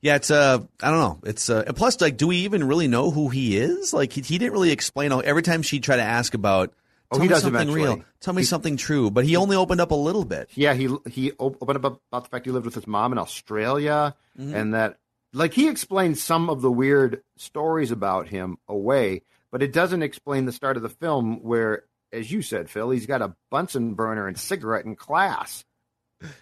[0.06, 1.18] Yeah, it's uh I don't know.
[1.24, 3.92] It's uh plus like do we even really know who he is?
[3.92, 6.72] Like he, he didn't really explain how every time she tried to ask about
[7.10, 7.82] Oh, tell he me something eventually.
[7.82, 8.04] real.
[8.20, 10.48] Tell me something true, but he only opened up a little bit.
[10.54, 14.14] Yeah, he he opened up about the fact he lived with his mom in Australia,
[14.36, 14.98] and that
[15.32, 20.46] like he explained some of the weird stories about him away, but it doesn't explain
[20.46, 24.26] the start of the film where, as you said, Phil, he's got a Bunsen burner
[24.26, 25.64] and cigarette in class.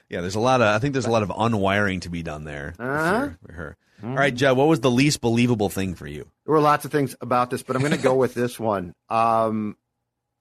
[0.08, 2.44] Yeah, there's a lot of I think there's a lot of unwiring to be done
[2.44, 3.10] there Uh-huh.
[3.20, 3.76] sure, for her.
[4.02, 6.28] All right, Judd, what was the least believable thing for you?
[6.44, 8.94] There were lots of things about this, but I'm going to go with this one.
[9.08, 9.76] Um,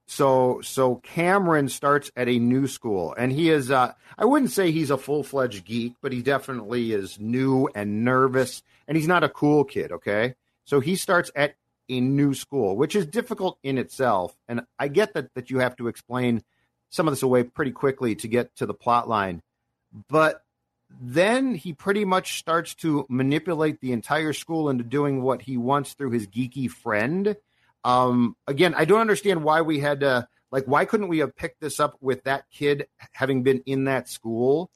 [0.05, 3.71] so so Cameron starts at a new school, and he is.
[3.71, 8.03] Uh, I wouldn't say he's a full fledged geek, but he definitely is new and
[8.03, 9.91] nervous, and he's not a cool kid.
[9.93, 11.55] Okay, so he starts at
[11.89, 15.77] a new school, which is difficult in itself, and I get that that you have
[15.77, 16.43] to explain
[16.93, 19.41] some of this away pretty quickly to get to the plot line,
[20.09, 20.43] but
[21.01, 25.93] then he pretty much starts to manipulate the entire school into doing what he wants
[25.93, 27.35] through his geeky friend.
[27.83, 31.61] Um, again, I don't understand why we had to like why couldn't we have picked
[31.61, 34.69] this up with that kid having been in that school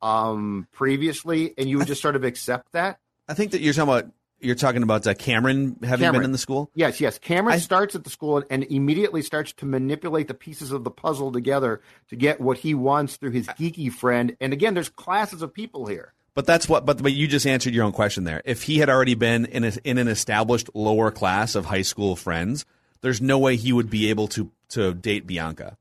[0.00, 2.98] um previously and you would just sort of accept that?
[3.28, 6.20] I think that you're talking about you're talking about uh, Cameron having Cameron.
[6.20, 6.70] been in the school.
[6.74, 7.18] Yes, yes.
[7.18, 10.84] Cameron I- starts at the school and, and immediately starts to manipulate the pieces of
[10.84, 14.36] the puzzle together to get what he wants through his geeky friend.
[14.40, 16.12] And again, there's classes of people here.
[16.34, 16.86] But that's what.
[16.86, 18.42] But but you just answered your own question there.
[18.44, 22.14] If he had already been in a, in an established lower class of high school
[22.14, 22.64] friends,
[23.00, 25.76] there's no way he would be able to to date Bianca.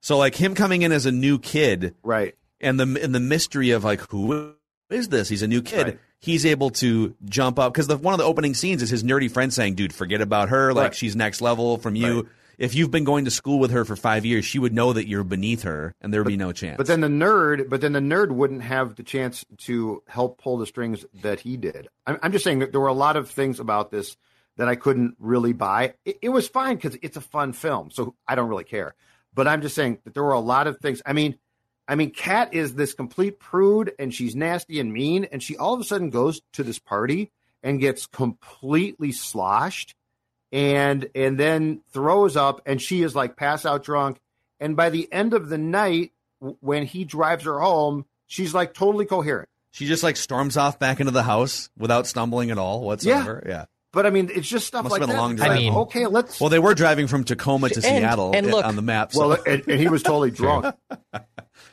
[0.00, 2.36] So like him coming in as a new kid, right?
[2.60, 4.54] And the and the mystery of like who
[4.90, 5.28] is this?
[5.28, 5.86] He's a new kid.
[5.86, 5.98] Right.
[6.20, 9.52] He's able to jump up because one of the opening scenes is his nerdy friend
[9.52, 10.72] saying, "Dude, forget about her.
[10.74, 10.94] Like Right.
[10.94, 12.24] she's next level from you." Right.
[12.58, 15.08] If you've been going to school with her for five years, she would know that
[15.08, 16.76] you're beneath her, and there would be no chance.
[16.76, 20.58] But then the nerd, but then the nerd wouldn't have the chance to help pull
[20.58, 21.88] the strings that he did.
[22.06, 24.18] I'm, I'm just saying that there were a lot of things about this
[24.58, 25.94] that I couldn't really buy.
[26.04, 28.94] It, it was fine because it's a fun film, so I don't really care.
[29.32, 31.00] But I'm just saying that there were a lot of things.
[31.06, 31.38] I mean,
[31.90, 35.74] I mean, Kat is this complete prude, and she's nasty and mean, and she all
[35.74, 37.32] of a sudden goes to this party
[37.64, 39.96] and gets completely sloshed,
[40.52, 44.18] and and then throws up, and she is like pass out drunk,
[44.60, 46.12] and by the end of the night
[46.60, 49.48] when he drives her home, she's like totally coherent.
[49.72, 53.42] She just like storms off back into the house without stumbling at all whatsoever.
[53.46, 53.64] Yeah.
[53.92, 55.20] But I mean, it's just stuff Must like have been that.
[55.20, 55.50] a long It's drive.
[55.50, 56.40] I mean- okay, let's.
[56.40, 59.12] Well, they were driving from Tacoma to And- Seattle and look- on the map.
[59.12, 59.28] So.
[59.30, 60.74] well, and, and he was totally drunk.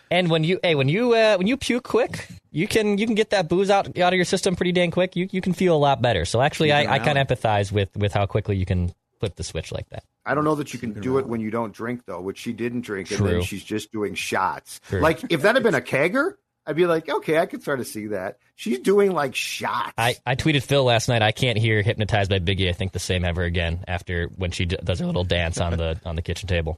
[0.10, 3.16] And when you hey when you uh, when you puke quick, you can you can
[3.16, 5.16] get that booze out out of your system pretty dang quick.
[5.16, 6.26] You you can feel a lot better.
[6.26, 9.43] So actually, I, I kind of empathize with with how quickly you can flip the
[9.43, 10.03] switch like that.
[10.26, 12.53] I don't know that you can do it when you don't drink, though, which she
[12.53, 13.43] didn't drink, and then True.
[13.43, 14.80] she's just doing shots.
[14.89, 14.99] True.
[14.99, 16.34] Like if that had been a kegger,
[16.66, 18.39] I'd be like, okay, I could start to see that.
[18.55, 19.93] She's doing like shots.
[19.97, 21.22] I, I tweeted Phil last night.
[21.22, 22.70] I can't hear "Hypnotized" by Biggie.
[22.70, 25.78] I think the same ever again after when she d- does her little dance on
[25.78, 26.78] the on the kitchen table.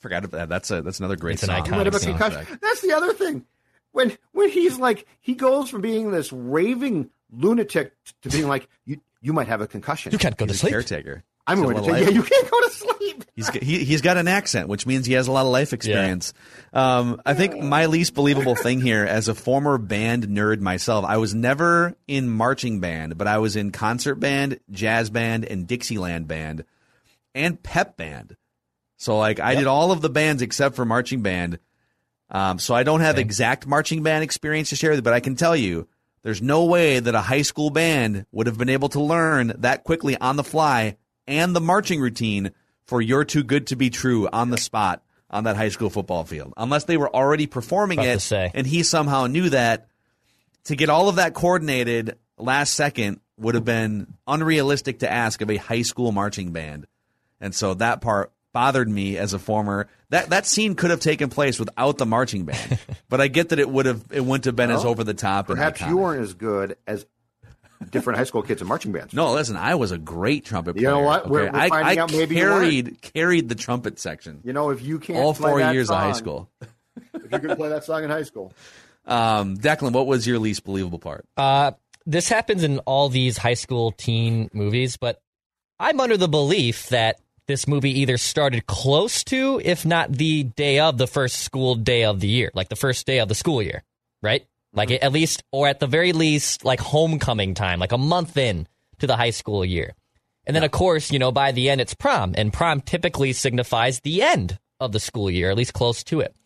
[0.00, 0.48] Forgot about that.
[0.48, 2.58] That's a that's another great It's an iconic You might have a concussion.
[2.60, 3.44] That's the other thing.
[3.92, 7.92] When when he's like he goes from being this raving lunatic
[8.22, 10.12] to being like you you might have a concussion.
[10.12, 10.72] You can't go to He's a sleep.
[10.72, 11.24] caretaker.
[11.48, 12.08] I'm going to a say yeah.
[12.10, 13.24] You can't go to sleep.
[13.36, 15.72] He's got- he, he's got an accent, which means he has a lot of life
[15.72, 16.32] experience.
[16.72, 21.18] Um, I think my least believable thing here, as a former band nerd myself, I
[21.18, 26.26] was never in marching band, but I was in concert band, jazz band, and Dixieland
[26.28, 26.64] band,
[27.34, 28.36] and pep band.
[28.96, 31.58] So like I did all of the bands except for marching band.
[32.30, 35.20] Um, so I don't have exact marching band experience to share with you, but I
[35.20, 35.86] can tell you
[36.22, 39.84] there's no way that a high school band would have been able to learn that
[39.84, 40.96] quickly on the fly
[41.28, 42.50] and the marching routine
[42.84, 46.24] for You're Too Good to Be True on the spot on that high school football
[46.24, 46.52] field.
[46.56, 48.50] Unless they were already performing it say.
[48.54, 49.88] and he somehow knew that
[50.64, 55.50] to get all of that coordinated last second would have been unrealistic to ask of
[55.50, 56.86] a high school marching band.
[57.40, 61.28] And so that part bothered me as a former that that scene could have taken
[61.28, 62.78] place without the marching band.
[63.10, 65.48] but I get that it would have it wouldn't have been as over the top
[65.48, 67.04] Perhaps you weren't as good as
[67.90, 69.12] different high school kids in marching bands.
[69.12, 70.88] No, listen, I was a great trumpet player.
[70.88, 71.02] You player.
[71.02, 71.28] know what?
[71.28, 71.52] We're- okay?
[71.58, 74.40] we're I, finding I out maybe you carried carried the trumpet section.
[74.42, 76.50] You know, if you can't all play four that years of high song- school.
[77.14, 78.54] if you could play that song in high school,
[79.04, 81.26] Um, Declan, what was your least believable part?
[81.36, 81.72] Uh,
[82.06, 85.20] this happens in all these high school teen movies, but
[85.78, 90.80] I'm under the belief that this movie either started close to, if not the day
[90.80, 93.62] of the first school day of the year, like the first day of the school
[93.62, 93.82] year,
[94.22, 94.44] right?
[94.72, 95.04] Like mm-hmm.
[95.04, 98.66] at least, or at the very least, like homecoming time, like a month in
[98.98, 99.94] to the high school year.
[100.46, 104.00] And then, of course, you know, by the end, it's prom, and prom typically signifies
[104.00, 106.36] the end of the school year, at least close to it.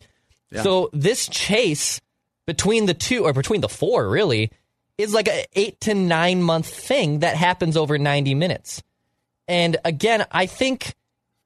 [0.63, 2.01] So this chase
[2.45, 4.51] between the two, or between the four, really,
[4.97, 8.81] is like an eight to nine month thing that happens over 90 minutes.
[9.47, 10.93] And again, I think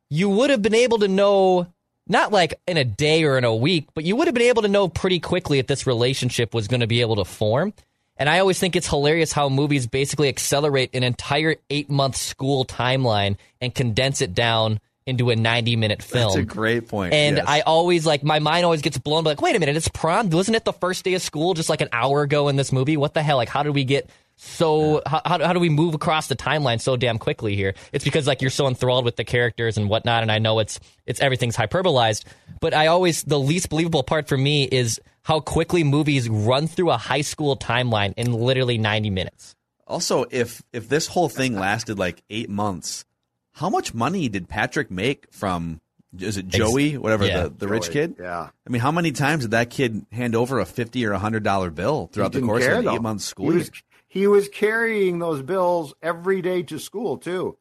[0.09, 1.67] you would have been able to know,
[2.07, 4.61] not like in a day or in a week, but you would have been able
[4.61, 7.73] to know pretty quickly if this relationship was going to be able to form.
[8.17, 12.63] And I always think it's hilarious how movies basically accelerate an entire eight month school
[12.63, 16.23] timeline and condense it down into a 90 minute film.
[16.23, 17.13] That's a great point.
[17.13, 17.45] And yes.
[17.47, 19.23] I always like my mind always gets blown.
[19.23, 20.29] Like, wait a minute, it's prom.
[20.29, 22.97] Wasn't it the first day of school just like an hour ago in this movie?
[22.97, 23.37] What the hell?
[23.37, 25.01] Like, how did we get so?
[25.05, 27.73] How, how how do we move across the timeline so damn quickly here?
[27.91, 30.21] It's because like you're so enthralled with the characters and whatnot.
[30.21, 32.25] And I know it's it's everything's hyperbolized,
[32.59, 36.91] but I always the least believable part for me is how quickly movies run through
[36.91, 39.55] a high school timeline in literally 90 minutes.
[39.87, 43.05] Also, if if this whole thing lasted like eight months,
[43.53, 45.81] how much money did Patrick make from?
[46.17, 48.15] Is it Joey, whatever yeah, the, the rich kid?
[48.17, 48.49] yeah.
[48.65, 51.43] I mean, how many times did that kid hand over a fifty or a hundred
[51.43, 52.95] dollar bill throughout the course care, of an though.
[52.95, 53.59] eight month school he year?
[53.59, 53.71] was,
[54.15, 57.57] he was carrying those bills every day to school too.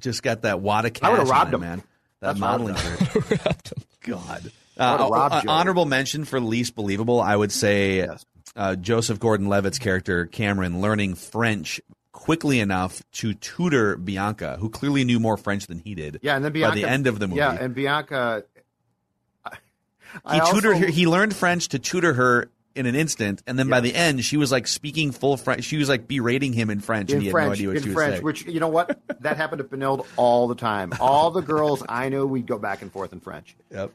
[0.00, 1.60] Just got that wad of I cash, would've on robbed him.
[1.60, 1.78] man.
[2.20, 3.72] That That's modeling would've shirt.
[4.02, 4.50] God.
[4.78, 8.24] Uh, uh, honorable mention for least believable, I would say Yes.
[8.54, 11.80] uh, Joseph Gordon-Levitt's character Cameron learning French
[12.12, 16.20] quickly enough to tutor Bianca, who clearly knew more French than he did.
[16.22, 18.44] Yeah, and then Bianca by the end of the movie, Yeah, and Bianca.
[19.44, 19.56] I-
[20.32, 20.92] he I tutored also- her.
[20.92, 22.48] He learned French to tutor her
[22.78, 25.64] in an instant, and then by the end, she was like speaking full French.
[25.64, 27.76] She was like berating him in French, and in he had French, no idea what
[27.76, 28.24] in she was French, saying.
[28.24, 30.92] which you know what that happened to Benilde all the time.
[31.00, 33.56] All the girls I knew, we'd go back and forth in French.
[33.70, 33.92] Yep.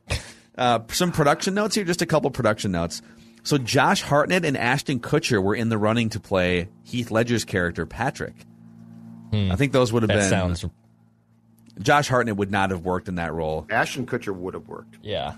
[0.57, 3.01] Uh, some production notes here, just a couple production notes.
[3.43, 7.85] So Josh Hartnett and Ashton Kutcher were in the running to play Heath Ledger's character
[7.85, 8.35] Patrick.
[9.33, 10.17] I think those would have Hmm.
[10.17, 10.29] That been.
[10.29, 10.65] sounds
[11.79, 13.65] Josh Hartnett would not have worked in that role.
[13.69, 14.97] Ashton Kutcher would have worked.
[15.01, 15.33] yeah.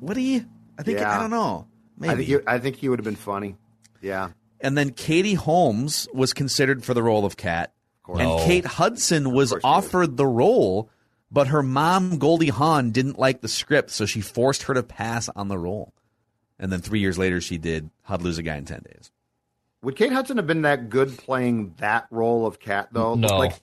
[0.00, 0.44] Would he?
[0.78, 1.16] I think Yeah.
[1.16, 1.66] I don't know.
[1.98, 2.12] Maybe.
[2.12, 3.56] I think he, I think he would have been funny.
[4.00, 4.30] Yeah,
[4.60, 7.72] and then Katie Holmes was considered for the role of Kat,
[8.02, 8.20] course.
[8.20, 8.44] and Oh.
[8.44, 9.84] Kate Hudson was course she was.
[9.86, 10.90] offered the role,
[11.30, 15.28] but her mom Goldie Hawn didn't like the script, so she forced her to pass
[15.36, 15.92] on the role.
[16.58, 19.10] And then three years later, she did How'd Lose a Guy in Ten Days.
[19.82, 23.14] would Kate Hudson have been that good playing that role of Kat though?
[23.16, 23.36] No.
[23.38, 23.60] Like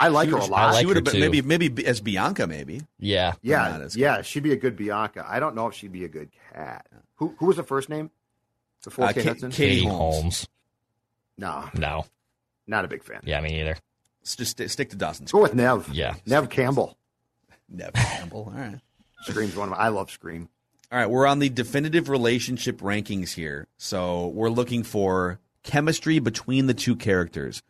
[0.00, 0.76] I like her a lot.
[0.76, 2.82] she would have been maybe maybe as Bianca maybe.
[2.98, 3.34] Yeah.
[3.42, 5.26] Yeah, yeah, she'd be a good Bianca.
[5.28, 6.86] I don't know if she'd be a good Kat.
[7.18, 8.10] Who who was the first name?
[8.84, 9.50] Before Uh, Kate Ka- Hudson?
[9.50, 10.14] Katie Katie Holmes.
[10.22, 10.48] Holmes.
[11.36, 12.04] No, No.
[12.66, 13.20] not a big fan.
[13.24, 13.76] Yeah, me neither.
[14.22, 15.30] Let's just st- stick to Dawson's.
[15.32, 15.88] Go with Neve.
[15.92, 16.14] Yeah.
[16.26, 16.96] Neve Campbell.
[17.68, 18.52] Neve Campbell.
[18.54, 18.80] All right.
[19.22, 19.84] Scream's one of my.
[19.84, 20.48] I love Scream.
[20.90, 23.66] All right, we're on the definitive relationship rankings here.
[23.76, 27.62] So we're looking for chemistry between the two characters.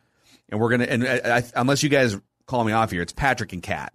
[0.47, 3.11] And we're going to, and I, I, unless you guys call me off here, it's
[3.11, 3.93] Patrick and Kat,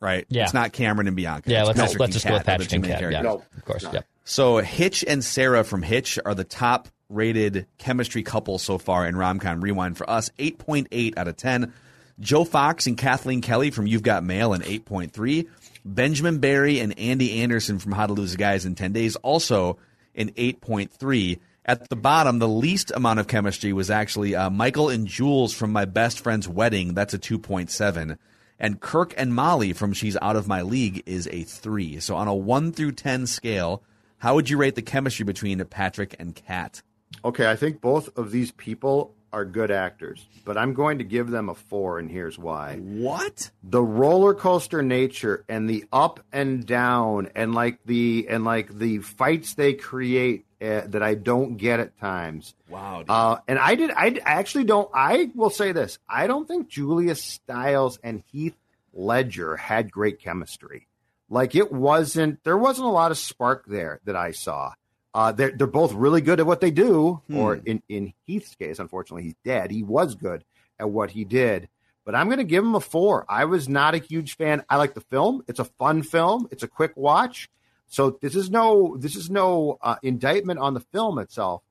[0.00, 0.24] right?
[0.30, 0.44] Yeah.
[0.44, 1.50] It's not Cameron and Bianca.
[1.50, 2.98] Yeah, It's let's, Patrick let's and just go with Kat, are the Patrick and main
[2.98, 3.12] Kat.
[3.12, 3.20] Yeah.
[3.22, 3.82] No, of course.
[3.84, 3.92] no.
[3.92, 4.06] Yep.
[4.24, 9.14] So Hitch and Sarah from Hitch are the top rated chemistry couple so far in
[9.14, 11.72] Romcom Rewind for us, 8.8 out of 10.
[12.20, 15.48] Joe Fox and Kathleen Kelly from You've Got Mail, an 8.3.
[15.84, 19.78] Benjamin Barry and Andy Anderson from How to Lose Guys in 10 Days, also
[20.14, 21.40] an 8.3.
[21.64, 25.72] At the bottom, the least amount of chemistry was actually uh, Michael and Jules from
[25.72, 26.94] My Best Friend's Wedding.
[26.94, 28.18] That's a 2.7.
[28.58, 31.98] And Kirk and Molly from She's Out of My League is a 3.
[32.00, 33.82] So on a 1 through 10 scale,
[34.22, 36.80] how would you rate the chemistry between Patrick and Kat?
[37.24, 41.28] Okay, I think both of these people are good actors, but I'm going to give
[41.28, 42.76] them a four, and here's why.
[42.76, 43.50] What?
[43.64, 48.98] The roller coaster nature and the up and down, and like the and like the
[48.98, 52.54] fights they create uh, that I don't get at times.
[52.68, 53.00] Wow.
[53.00, 53.10] dude.
[53.10, 53.90] Uh, and I did.
[53.90, 54.88] I actually don't.
[54.94, 55.98] I will say this.
[56.08, 58.54] I don't think Julia Stiles and Heath
[58.92, 60.86] Ledger had great chemistry.
[61.32, 62.44] Like it wasn't.
[62.44, 64.74] There wasn't a lot of spark there that I saw.
[65.14, 67.22] Uh, they're they're both really good at what they do.
[67.34, 69.70] Or in in Heath's case, unfortunately, he's dead.
[69.70, 70.44] He was good
[70.78, 71.70] at what he did.
[72.04, 73.24] But I'm going to give him a four.
[73.30, 74.62] I was not a huge fan.
[74.68, 75.42] I like the film.
[75.48, 76.48] It's a fun film.
[76.50, 77.48] It's a quick watch.
[77.86, 81.62] So this is no this is no uh, indictment on the film itself.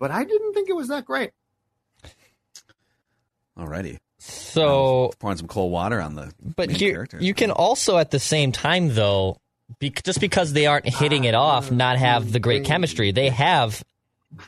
[0.00, 1.30] But I didn't think it was that great.
[3.56, 3.98] Alrighty.
[4.26, 7.22] So, um, Pouring some cold water on the but main here characters.
[7.22, 9.36] you can also at the same time though,
[9.80, 13.12] be, just because they aren't hitting it off, not have the great chemistry.
[13.12, 13.82] They have,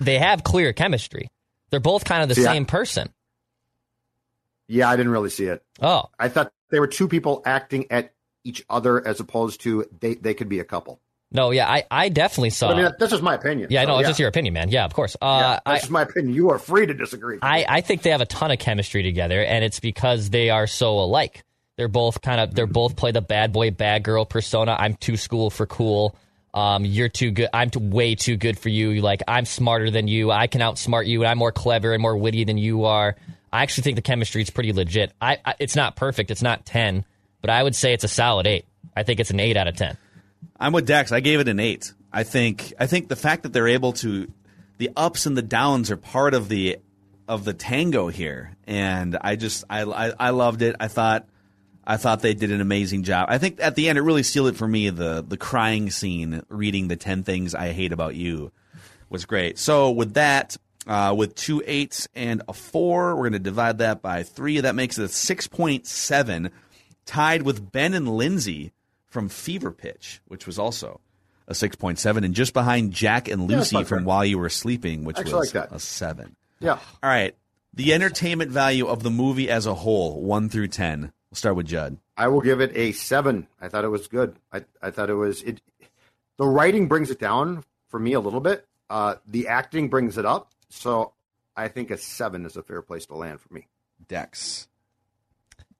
[0.00, 1.28] they have clear chemistry.
[1.70, 3.08] They're both kind of the See, I- same person.
[4.68, 5.62] Yeah, I didn't really see it.
[5.80, 8.12] Oh, I thought they were two people acting at
[8.44, 11.00] each other as opposed to they, they could be a couple.
[11.32, 12.70] No, yeah, I, I definitely saw.
[12.70, 13.68] I mean, that's just my opinion.
[13.70, 13.98] yeah, I So, know.
[13.98, 14.68] It's just your opinion, man.
[14.70, 15.16] Yeah, of course.
[15.20, 16.34] yeah, Uh, that's I, just my opinion.
[16.34, 17.38] You are free to disagree.
[17.42, 20.66] I, I think they have a ton of chemistry together, and it's because they are
[20.66, 21.42] so alike.
[21.76, 24.74] They're both kind of they're both play the bad boy bad girl persona.
[24.78, 26.16] I'm too school for cool.
[26.54, 27.50] Um, you're too good.
[27.52, 29.02] I'm too, way too good for you.
[29.02, 30.30] Like I'm smarter than you.
[30.30, 33.14] I can outsmart you, and I'm more clever and more witty than you are.
[33.52, 35.12] I actually think the chemistry is pretty legit.
[35.20, 36.30] I, I it's not perfect.
[36.30, 37.04] It's not ten,
[37.42, 38.64] but I would say it's a solid eight.
[38.96, 39.98] I think it's an eight out of ten.
[40.58, 41.12] I'm with Dex.
[41.12, 41.92] I gave it an eight.
[42.12, 44.30] I think I think the fact that they're able to
[44.78, 46.78] the ups and the downs are part of the
[47.28, 50.76] of the tango here, and I just I I, I loved it.
[50.80, 51.28] I thought
[51.86, 53.26] I thought they did an amazing job.
[53.28, 54.90] I think at the end it really sealed it for me.
[54.90, 58.52] The the crying scene, reading the ten things I hate about you,
[59.08, 59.58] was great.
[59.58, 60.56] So with that.
[60.88, 64.60] Uh, with two eights and a four, we're going to divide that by three.
[64.60, 66.52] That makes it a six point seven,
[67.04, 68.70] tied with Ben and Lindsay
[69.16, 71.00] from Fever Pitch, which was also
[71.48, 74.04] a 6.7, and just behind Jack and Lucy not from.
[74.04, 76.36] While You Were Sleeping, which Actually was like a 7.
[76.60, 76.72] yeah.
[77.02, 77.34] All right.
[77.72, 81.00] The entertainment value of the movie as a whole, 1 through 10.
[81.00, 81.96] We'll start with Judd.
[82.14, 83.46] I will give it a seven.
[83.58, 84.36] I thought it was good.
[84.52, 85.62] I, I thought it was it.
[86.36, 88.66] The writing brings it down for me a little bit.
[88.90, 90.50] Uh, the acting brings it up.
[90.68, 91.14] So
[91.56, 93.66] I think a seven is a fair place to land for me.
[94.08, 94.68] Dex.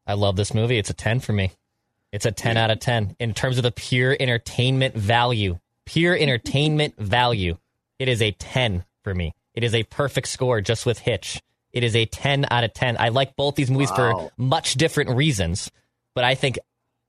[0.06, 0.78] I love this movie.
[0.78, 1.52] It's a 10 for me.
[2.12, 5.58] It's a 10 out of 10 in terms of the pure entertainment value.
[5.84, 7.58] Pure entertainment value.
[7.98, 9.34] It is a 10 for me.
[9.54, 11.40] It is a perfect score just with Hitch.
[11.72, 12.96] It is a 10 out of 10.
[12.98, 15.70] I like both these movies for much different reasons,
[16.14, 16.58] but I think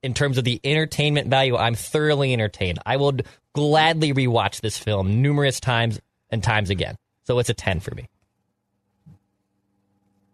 [0.03, 2.79] in terms of the entertainment value, I'm thoroughly entertained.
[2.85, 6.97] I would gladly rewatch this film numerous times and times again.
[7.23, 8.07] So it's a 10 for me.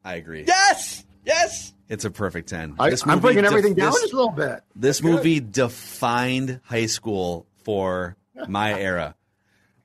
[0.03, 0.43] I agree.
[0.45, 1.03] Yes!
[1.25, 1.73] Yes!
[1.89, 2.75] It's a perfect 10.
[2.79, 4.61] I, This I'm movie bringing def- everything down this- just a little bit.
[4.75, 8.15] This movie defined high school for
[8.47, 9.15] my era.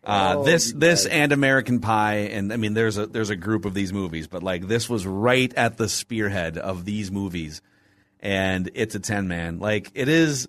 [0.04, 1.12] Uh, Oh, this this guys.
[1.12, 4.42] and American Pie, and I mean, there's a there's a group of these movies, but
[4.42, 7.60] like this was right at the spearhead of these movies,
[8.20, 9.58] and it's a ten man.
[9.58, 10.48] Like it is.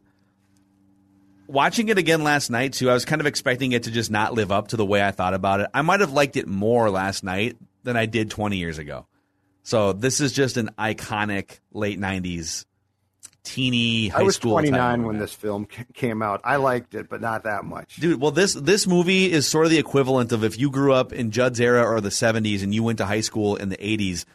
[1.48, 4.34] Watching it again last night too, I was kind of expecting it to just not
[4.36, 5.68] live up to the way I thought about it.
[5.74, 9.08] I might have liked it more last night than I did 20 years ago.
[9.70, 12.66] So this is just an iconic late 90s
[13.44, 14.56] teeny high I was school.
[14.56, 16.42] type 29 when this film came out.
[16.44, 17.98] I liked it, but not that much.
[17.98, 21.14] Dude, well, this this movie is sort of the equivalent of if you grew up
[21.14, 24.26] in Judd's era or the '70s and you went to high school in the '80s.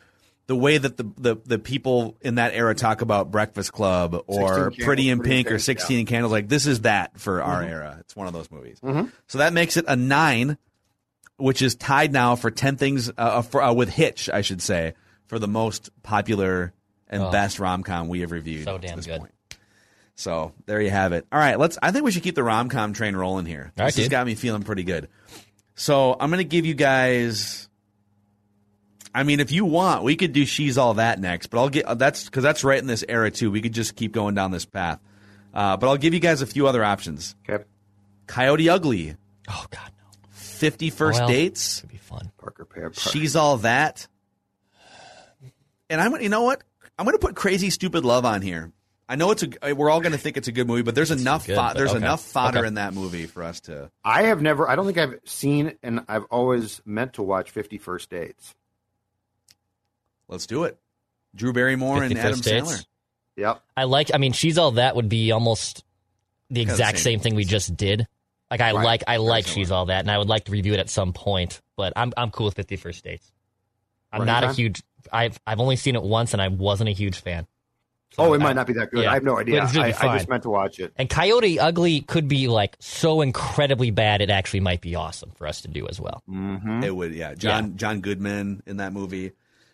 [0.46, 4.70] the way that the, the, the people in that era talk about Breakfast Club or
[4.70, 7.18] 16 Pretty in Candles, Pretty in Pink or Pink, 16 Candles, like this is that
[7.18, 7.70] for our Mhm.
[7.70, 7.96] era.
[8.00, 8.78] It's one of those movies.
[8.84, 9.10] Mhm.
[9.26, 10.58] So that makes it a nine,
[11.38, 14.92] which is tied now for 10 things uh, for, uh, with Hitch, I should say,
[15.26, 16.72] for the most popular
[17.08, 17.30] and Oh.
[17.30, 18.64] best rom com we have reviewed.
[18.64, 19.20] So to damn this good.
[19.20, 19.32] point.
[20.16, 21.26] So there you have it.
[21.32, 21.76] All right, let's.
[21.82, 23.72] I think we should keep the rom com train rolling here.
[23.76, 24.10] All right, this has dude.
[24.12, 25.08] got me feeling pretty good.
[25.74, 27.68] So I'm going to give you guys.
[29.12, 31.98] I mean, if you want, we could do "She's All That" next, but I'll get
[31.98, 33.50] that's because that's right in this era too.
[33.50, 35.00] We could just keep going down this path.
[35.52, 37.34] Uh, but I'll give you guys a few other options.
[37.48, 37.64] Okay.
[38.26, 39.16] Coyote Ugly.
[39.48, 40.04] Oh God, no.
[40.30, 41.80] Fifty First Well, Dates.
[41.80, 42.30] Could be fun.
[42.38, 42.92] Parker Pear.
[42.92, 44.06] She's all that.
[45.90, 46.62] And I'm, you know what?
[46.98, 48.72] I'm going to put Crazy Stupid Love on here.
[49.08, 49.74] I know it's a.
[49.74, 51.46] We're all going to think it's a good movie, but there's enough.
[51.46, 51.98] good, fo- but there's okay.
[51.98, 52.68] enough fodder Okay.
[52.68, 53.90] in that movie for us to.
[54.02, 54.66] I have never.
[54.66, 58.54] I don't think I've seen, and I've always meant to watch Fifty First Dates.
[60.28, 60.78] Let's do it.
[61.34, 62.66] Drew Barrymore and Adam First Dates?
[62.72, 62.86] Sandler.
[63.36, 63.62] Yep.
[63.76, 64.10] I like.
[64.14, 65.84] I mean, she's all that would be almost
[66.48, 67.04] the Kinda exact same.
[67.14, 68.06] same thing we just did.
[68.50, 68.84] Like I Right.
[68.84, 69.02] like.
[69.06, 69.54] I Very like similar.
[69.60, 71.60] she's all that, and I would like to review it at some point.
[71.76, 73.30] But I'm I'm cool with Fifty First Dates.
[74.10, 74.82] I'm Right, not a huge.
[75.12, 77.46] I've I've only seen it once, and I wasn't a huge fan.
[78.16, 79.02] Oh, it I- might not be that good.
[79.02, 79.10] yeah.
[79.10, 79.62] I have no idea.
[79.64, 80.92] It's gonna I, be I just meant to watch it.
[80.96, 85.46] And Coyote Ugly could be like so incredibly bad, it actually might be awesome for
[85.48, 86.22] us to do as well.
[86.30, 86.84] Mm-hmm.
[86.84, 87.34] It would, yeah.
[87.34, 89.32] John John Goodman in that movie.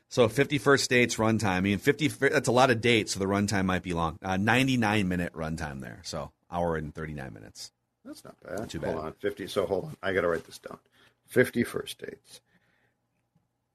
[0.08, 1.44] So 51st Dates runtime.
[1.44, 2.08] I mean, 50.
[2.08, 4.18] That's a lot of dates, so the runtime might be long.
[4.22, 7.70] Uh, 99 minute runtime there, so hour and 39 minutes.
[8.04, 8.68] That's not bad.
[8.70, 9.04] too Hold bad.
[9.04, 9.46] on, fifty.
[9.46, 10.78] So hold on, I got to write this down.
[11.26, 12.40] Fifty First Dates.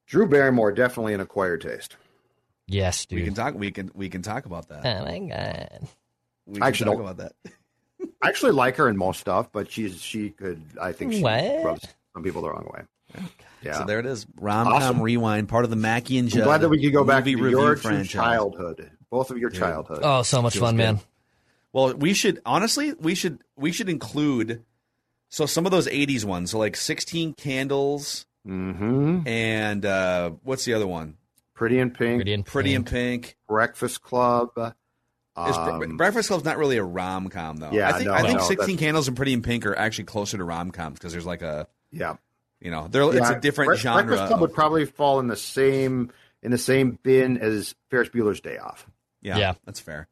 [0.07, 1.95] Drew Barrymore definitely an acquired taste.
[2.67, 3.19] Yes, dude.
[3.19, 3.53] We can talk.
[3.55, 4.85] We can we can talk about that.
[4.85, 5.87] Oh my god.
[6.45, 7.33] We can I actually talk don't- about that.
[8.21, 10.61] I actually like her in most stuff, but she's she could.
[10.79, 11.63] I think she What?
[11.63, 12.83] rubs some people the wrong way.
[13.17, 13.29] Oh,
[13.63, 13.79] yeah.
[13.79, 14.25] So there it is.
[14.39, 15.01] Rom com Awesome.
[15.01, 17.75] rewind, part of the Mackey and I'm glad that we could go back to your
[17.77, 18.09] franchise.
[18.09, 19.99] childhood, both of your childhood.
[20.03, 20.83] Oh, so much Feels fun, good.
[20.83, 20.99] man.
[21.73, 24.63] Well, we should honestly we should we should include
[25.29, 26.51] so some of those '80s ones.
[26.51, 29.27] So like 16 Candles Mm-hmm.
[29.27, 31.17] and uh, what's the other one?
[31.53, 33.23] Pretty in Pink, Pretty in Pretty in Pink.
[33.23, 33.37] Pink.
[33.47, 34.49] Breakfast Club.
[35.37, 37.71] Um, Breakfast Club's not really a rom com though.
[37.71, 40.05] Yeah, I think no, I think no, 16 Candles and Pretty in Pink are actually
[40.05, 42.15] closer to rom coms because there's like a yeah,
[42.61, 44.03] you know they're it's a different Bre- genre.
[44.03, 48.09] Breakfast Club of- would probably fall in the same in the same bin as Ferris
[48.09, 48.85] Bueller's Day Off.
[49.21, 49.53] Yeah, Yeah.
[49.65, 50.07] that's fair.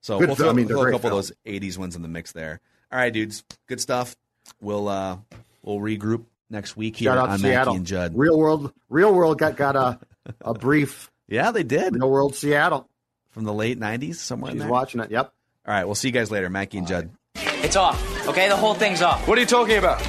[0.00, 0.46] So Good we'll film.
[0.46, 2.60] throw, I mean, throw a great couple of those '80s ones in the mix there.
[2.90, 4.16] All right, dudes, good stuff.
[4.60, 5.18] We'll uh
[5.62, 7.74] we'll regroup next week here Shout out on to Mackey Seattle.
[7.74, 8.12] and Judd.
[8.16, 9.98] Real world, real world got got a
[10.42, 11.10] a brief.
[11.28, 12.88] Yeah, they did Real world Seattle.
[13.30, 15.10] from the late '90s, somewhere in She's watching it.
[15.10, 15.32] Yep.
[15.66, 17.10] All right, we'll see you guys later, Mackey and Judd.
[17.36, 18.48] It's off, okay?
[18.48, 19.26] The whole thing's off.
[19.26, 20.00] What are you talking about?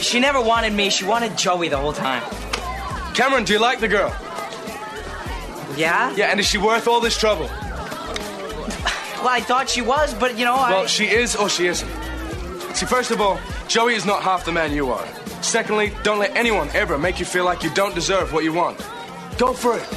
[0.00, 2.22] She never wanted me, she wanted Joey the whole time.
[3.14, 4.14] Cameron, do you like the girl?
[5.76, 6.14] Yeah?
[6.14, 7.46] Yeah, and is she worth all this trouble?
[7.46, 10.70] Well, I thought she was, but you know, I.
[10.70, 11.88] Well, she is or she isn't.
[12.74, 13.38] See, first of all,
[13.68, 15.06] Joey is not half the man you are.
[15.42, 18.78] Secondly, don't let anyone ever make you feel like you don't deserve what you want.
[19.38, 19.90] Go for it.